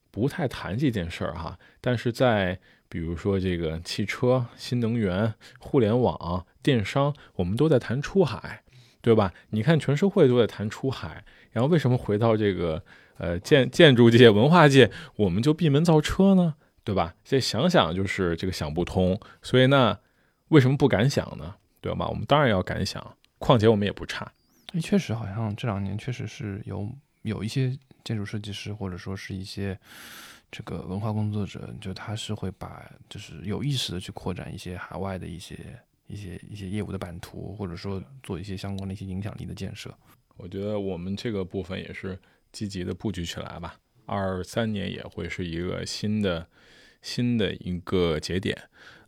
[0.10, 1.60] 不太谈这件事儿哈。
[1.82, 8.64] 但是在比如说这个汽车、新能源、互联网、电商，我们都在谈出海，
[9.02, 9.34] 对吧？
[9.50, 12.82] 你看全社会都在谈出海，然后为什么回到这个
[13.18, 16.56] 呃建建筑界、文化界，我们就闭门造车呢？
[16.86, 17.16] 对吧？
[17.26, 19.20] 这想想就是这个想不通。
[19.42, 20.00] 所以呢，
[20.48, 21.56] 为什么不敢想呢？
[21.82, 22.08] 对吧？
[22.08, 24.32] 我们当然要敢想，况且我们也不差。
[24.82, 26.90] 确实，好像这两年确实是有
[27.22, 29.80] 有一些建筑设计师，或者说是一些
[30.52, 35.56] 这个文化工作者，就他是会把就是有意识的去扩展一些海外的一些
[36.08, 39.96] 一些一些业务的版图，或者说做一些相关的一些影响力的建设。
[40.38, 42.20] 我觉得我们这个部分也是
[42.52, 43.76] 积极的布局起来吧。
[44.06, 46.48] 二三年也会是一个新的
[47.02, 48.58] 新的一个节点。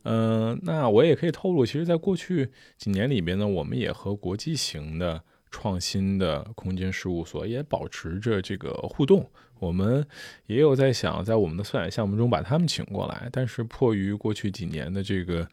[0.03, 5.23] 嗯，那我也可以透露，其实，在过去几年里边呢，我们也和国际型的。
[5.55, 9.25] 创新的空间事务所也保持着这个互动，
[9.57, 10.05] 我们
[10.47, 15.47] 也有在想，在我们的策展项目中把他们请过来，但是迫于过去几年的这个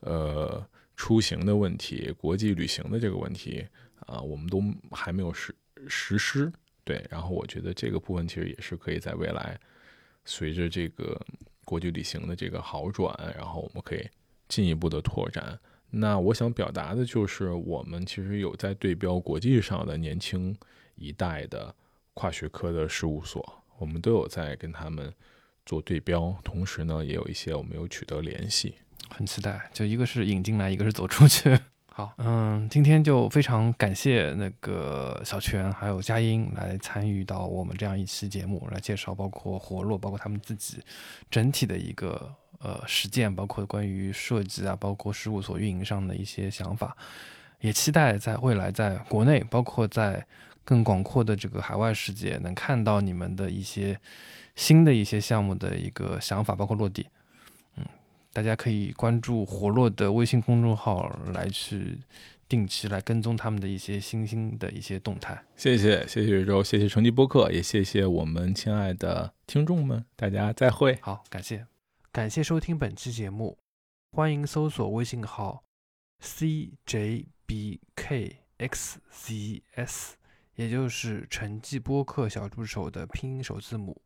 [0.00, 0.62] 呃
[0.94, 3.66] 出行的问题、国际旅行的这个问题
[4.00, 5.54] 啊，我们都还没有实
[5.88, 6.52] 实施。
[6.84, 9.58] 对，然后我觉得这个部分其实也是可以在未来
[10.26, 11.18] 随着这个
[11.64, 14.06] 国际旅行的这个好转，然后我们可以
[14.48, 15.58] 进一步的拓展。
[15.90, 20.54] 那我想表达的就是，我们其实有在对标国际上的年轻
[20.96, 21.74] 一代的
[22.12, 25.12] 跨学科的事务所，我们都有在跟他们
[25.64, 28.74] 做对标，同时呢，也有一些我们有取得联系，
[29.08, 29.70] 很期待。
[29.72, 31.58] 就一个是引进来，一个是走出去。
[31.86, 40.82] 好，嗯，今天就非常感谢那个小泉还有佳音来参与到我们这样一期节目，来介绍包括活络，包括他们自己
[41.30, 42.34] 整体的一个。
[42.60, 46.96] 呃，实践包括关于设计啊，包括事务所运营上的一些想法，
[47.60, 50.26] 也期待在未来在国内，包括在
[50.64, 53.98] 更广阔的这个海外世界，能看到你们的一些
[54.54, 57.06] 新的一些项目的一个想法，包括落地。
[57.76, 57.84] 嗯，
[58.32, 61.98] 大家可以关注活络的微信公众号来去
[62.48, 65.40] 定期来跟踪他们的一些新兴的一些动态。
[65.56, 70.98] 谢谢，谢谢宇宙，谢谢成绩播客，也谢谢我们亲爱的听众们，大家再会。
[71.00, 71.75] 好，感谢。
[72.16, 73.58] 感谢收听本期节目，
[74.12, 75.62] 欢迎搜索微信号
[76.22, 77.74] cjbkxzs，
[80.54, 84.00] 也就是成绩播客小助手的拼音首字母。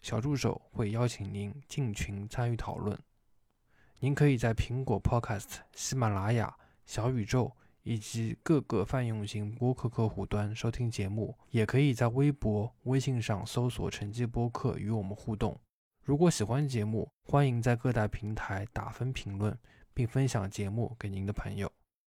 [0.00, 2.98] 小助手会邀请您进群参与讨论。
[3.98, 6.56] 您可以在苹果 Podcast、喜马拉雅、
[6.86, 15.60] 小宇宙以及各个泛用型播客客户端收听节目，也可以在微博、微信上搜索成绩播客与我们互动。
[16.02, 19.56] 如果喜欢节目，欢迎在各大平台打分评论，
[19.92, 21.70] 并分享节目给您的朋友。